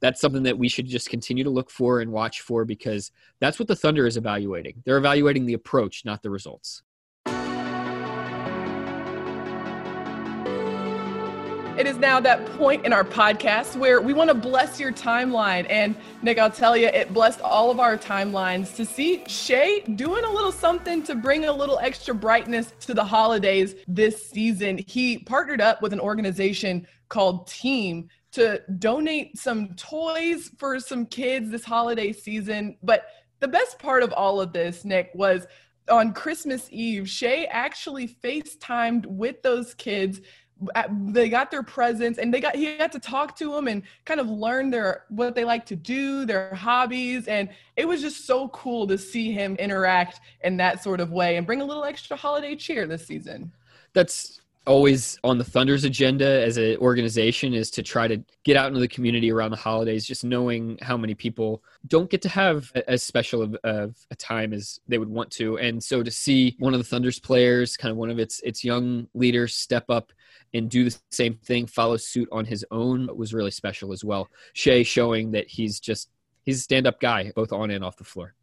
that's 0.00 0.20
something 0.20 0.42
that 0.44 0.58
we 0.58 0.68
should 0.68 0.86
just 0.86 1.10
continue 1.10 1.44
to 1.44 1.50
look 1.50 1.70
for 1.70 2.00
and 2.00 2.12
watch 2.12 2.40
for 2.40 2.64
because 2.64 3.10
that's 3.40 3.58
what 3.58 3.68
the 3.68 3.76
Thunder 3.76 4.06
is 4.06 4.16
evaluating. 4.16 4.82
They're 4.84 4.98
evaluating 4.98 5.46
the 5.46 5.54
approach, 5.54 6.04
not 6.04 6.22
the 6.22 6.30
results. 6.30 6.82
It 11.80 11.86
is 11.86 11.96
now 11.96 12.20
that 12.20 12.44
point 12.58 12.84
in 12.84 12.92
our 12.92 13.04
podcast 13.04 13.74
where 13.74 14.02
we 14.02 14.12
want 14.12 14.28
to 14.28 14.34
bless 14.34 14.78
your 14.78 14.92
timeline. 14.92 15.66
And 15.70 15.96
Nick, 16.20 16.38
I'll 16.38 16.50
tell 16.50 16.76
you, 16.76 16.88
it 16.88 17.14
blessed 17.14 17.40
all 17.40 17.70
of 17.70 17.80
our 17.80 17.96
timelines 17.96 18.76
to 18.76 18.84
see 18.84 19.24
Shai 19.26 19.78
doing 19.94 20.24
a 20.24 20.30
little 20.30 20.52
something 20.52 21.02
to 21.04 21.14
bring 21.14 21.46
a 21.46 21.52
little 21.52 21.78
extra 21.78 22.14
brightness 22.14 22.74
to 22.80 22.92
the 22.92 23.02
holidays 23.02 23.76
this 23.88 24.28
season. 24.28 24.76
He 24.86 25.20
partnered 25.20 25.62
up 25.62 25.80
with 25.80 25.94
an 25.94 26.00
organization 26.00 26.86
called 27.08 27.46
TEEM 27.46 28.10
to 28.32 28.60
donate 28.78 29.38
some 29.38 29.74
toys 29.74 30.50
for 30.58 30.80
some 30.80 31.06
kids 31.06 31.48
this 31.50 31.64
holiday 31.64 32.12
season. 32.12 32.76
But 32.82 33.06
the 33.38 33.48
best 33.48 33.78
part 33.78 34.02
of 34.02 34.12
all 34.12 34.38
of 34.38 34.52
this, 34.52 34.84
Nick, 34.84 35.12
was 35.14 35.46
on 35.90 36.12
Christmas 36.12 36.68
Eve, 36.70 37.08
Shai 37.08 37.44
actually 37.44 38.06
FaceTimed 38.06 39.06
with 39.06 39.40
those 39.40 39.72
kids 39.72 40.20
they 40.90 41.28
got 41.28 41.50
their 41.50 41.62
presence 41.62 42.18
and 42.18 42.32
they 42.32 42.40
got 42.40 42.54
he 42.54 42.76
got 42.76 42.92
to 42.92 42.98
talk 42.98 43.36
to 43.36 43.52
them 43.52 43.68
and 43.68 43.82
kind 44.04 44.20
of 44.20 44.28
learn 44.28 44.70
their 44.70 45.04
what 45.08 45.34
they 45.34 45.44
like 45.44 45.64
to 45.64 45.76
do 45.76 46.26
their 46.26 46.54
hobbies 46.54 47.28
and 47.28 47.48
it 47.76 47.88
was 47.88 48.00
just 48.02 48.26
so 48.26 48.48
cool 48.48 48.86
to 48.86 48.98
see 48.98 49.32
him 49.32 49.56
interact 49.56 50.20
in 50.44 50.56
that 50.56 50.82
sort 50.82 51.00
of 51.00 51.12
way 51.12 51.36
and 51.36 51.46
bring 51.46 51.62
a 51.62 51.64
little 51.64 51.84
extra 51.84 52.16
holiday 52.16 52.54
cheer 52.54 52.86
this 52.86 53.06
season 53.06 53.50
that's 53.94 54.40
always 54.66 55.18
on 55.24 55.38
the 55.38 55.44
Thunder's 55.44 55.84
agenda 55.84 56.44
as 56.44 56.56
an 56.56 56.76
organization 56.76 57.54
is 57.54 57.70
to 57.72 57.82
try 57.82 58.06
to 58.06 58.22
get 58.44 58.56
out 58.56 58.68
into 58.68 58.78
the 58.78 58.88
community 58.88 59.32
around 59.32 59.50
the 59.50 59.56
holidays, 59.56 60.06
just 60.06 60.22
knowing 60.22 60.78
how 60.82 60.96
many 60.96 61.14
people 61.14 61.62
don't 61.88 62.10
get 62.10 62.22
to 62.22 62.28
have 62.28 62.70
as 62.86 63.02
special 63.02 63.42
of, 63.42 63.56
of, 63.64 63.96
a 64.10 64.16
time 64.16 64.52
as 64.52 64.78
they 64.86 64.98
would 64.98 65.08
want 65.08 65.30
to. 65.30 65.58
And 65.58 65.82
so 65.82 66.02
to 66.02 66.10
see 66.10 66.56
one 66.58 66.74
of 66.74 66.78
the 66.78 66.84
Thunder's 66.84 67.18
players, 67.18 67.76
kind 67.76 67.90
of 67.90 67.96
one 67.96 68.10
of 68.10 68.18
its 68.18 68.40
its 68.40 68.62
young 68.62 69.08
leaders 69.14 69.54
step 69.54 69.88
up 69.88 70.12
and 70.54 70.70
do 70.70 70.84
the 70.84 70.96
same 71.10 71.34
thing, 71.44 71.66
follow 71.66 71.96
suit 71.96 72.28
on 72.32 72.44
his 72.44 72.64
own 72.70 73.08
was 73.16 73.32
really 73.32 73.50
special 73.50 73.92
as 73.92 74.04
well. 74.04 74.28
Shai 74.52 74.82
showing 74.82 75.30
that 75.32 75.48
he's 75.48 75.80
just 75.80 76.10
he's 76.44 76.58
a 76.58 76.62
stand-up 76.62 77.00
guy, 77.00 77.32
both 77.34 77.52
on 77.52 77.70
and 77.70 77.84
off 77.84 77.96
the 77.96 78.04
floor. 78.04 78.34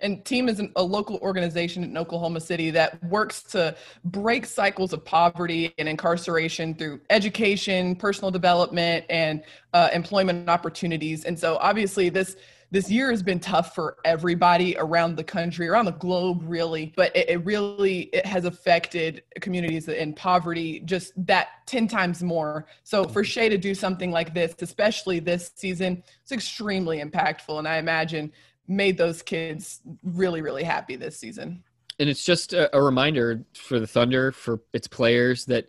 And 0.00 0.24
TEEM 0.24 0.48
is 0.48 0.58
an, 0.58 0.72
a 0.74 0.82
local 0.82 1.18
organization 1.18 1.84
in 1.84 1.96
Oklahoma 1.96 2.40
City 2.40 2.70
that 2.72 3.02
works 3.04 3.42
to 3.44 3.76
break 4.04 4.46
cycles 4.46 4.92
of 4.92 5.04
poverty 5.04 5.72
and 5.78 5.88
incarceration 5.88 6.74
through 6.74 7.00
education, 7.08 7.94
personal 7.94 8.32
development, 8.32 9.04
and 9.08 9.44
uh, 9.72 9.90
employment 9.92 10.48
opportunities. 10.48 11.24
And 11.24 11.38
so, 11.38 11.56
obviously, 11.60 12.08
this 12.08 12.36
this 12.72 12.90
year 12.90 13.10
has 13.10 13.22
been 13.22 13.38
tough 13.38 13.74
for 13.74 13.98
everybody 14.04 14.76
around 14.76 15.14
the 15.14 15.22
country 15.22 15.68
around 15.68 15.84
the 15.84 15.92
globe 15.92 16.40
really 16.42 16.92
but 16.96 17.14
it, 17.14 17.30
it, 17.30 17.44
really 17.44 18.02
it 18.14 18.26
has 18.26 18.44
affected 18.44 19.22
communities 19.40 19.86
in 19.86 20.12
poverty 20.12 20.80
just 20.80 21.12
that 21.16 21.48
10 21.66 21.86
times 21.86 22.22
more 22.22 22.66
so 22.82 23.04
for 23.04 23.22
Shai 23.22 23.48
to 23.48 23.58
do 23.58 23.74
something 23.74 24.10
like 24.10 24.34
this 24.34 24.54
especially 24.60 25.20
this 25.20 25.52
season 25.54 26.02
it's 26.22 26.32
extremely 26.32 27.00
impactful 27.00 27.58
and 27.58 27.68
i 27.68 27.76
imagine 27.76 28.32
made 28.68 28.96
those 28.96 29.22
kids 29.22 29.80
really, 30.02 30.42
really 30.42 30.64
happy 30.64 30.96
this 30.96 31.18
season. 31.18 31.62
And 31.98 32.08
it's 32.08 32.24
just 32.24 32.52
a, 32.52 32.74
a 32.76 32.82
reminder 32.82 33.44
for 33.54 33.78
the 33.78 33.86
Thunder, 33.86 34.32
for 34.32 34.60
its 34.72 34.88
players, 34.88 35.44
that 35.46 35.66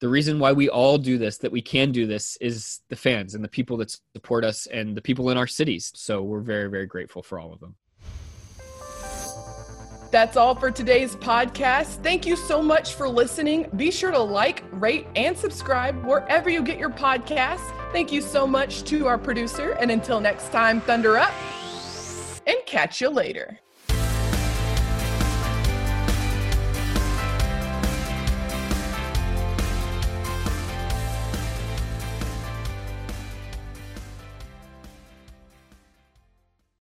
the 0.00 0.08
reason 0.08 0.38
why 0.38 0.52
we 0.52 0.68
all 0.68 0.98
do 0.98 1.18
this, 1.18 1.38
that 1.38 1.52
we 1.52 1.62
can 1.62 1.92
do 1.92 2.06
this, 2.06 2.36
is 2.40 2.80
the 2.88 2.96
fans 2.96 3.34
and 3.34 3.42
the 3.42 3.48
people 3.48 3.76
that 3.78 3.96
support 4.14 4.44
us 4.44 4.66
and 4.66 4.96
the 4.96 5.02
people 5.02 5.30
in 5.30 5.38
our 5.38 5.46
cities. 5.46 5.92
So 5.94 6.22
we're 6.22 6.40
very, 6.40 6.68
very 6.68 6.86
grateful 6.86 7.22
for 7.22 7.38
all 7.38 7.52
of 7.52 7.60
them. 7.60 7.76
That's 10.10 10.36
all 10.36 10.54
for 10.54 10.70
today's 10.70 11.16
podcast. 11.16 12.02
Thank 12.02 12.26
you 12.26 12.36
so 12.36 12.62
much 12.62 12.94
for 12.94 13.08
listening. 13.08 13.68
Be 13.76 13.90
sure 13.90 14.10
to 14.10 14.18
like, 14.18 14.62
rate, 14.72 15.06
and 15.16 15.36
subscribe 15.36 16.04
wherever 16.04 16.48
you 16.48 16.62
get 16.62 16.78
your 16.78 16.90
podcasts. 16.90 17.72
Thank 17.92 18.12
you 18.12 18.20
so 18.20 18.46
much 18.46 18.84
to 18.84 19.06
our 19.06 19.18
producer. 19.18 19.72
And 19.72 19.90
until 19.90 20.20
next 20.20 20.52
time, 20.52 20.80
Thunder 20.80 21.16
Up 21.16 21.32
and 22.46 22.56
catch 22.66 23.00
you 23.00 23.10
later. 23.10 23.58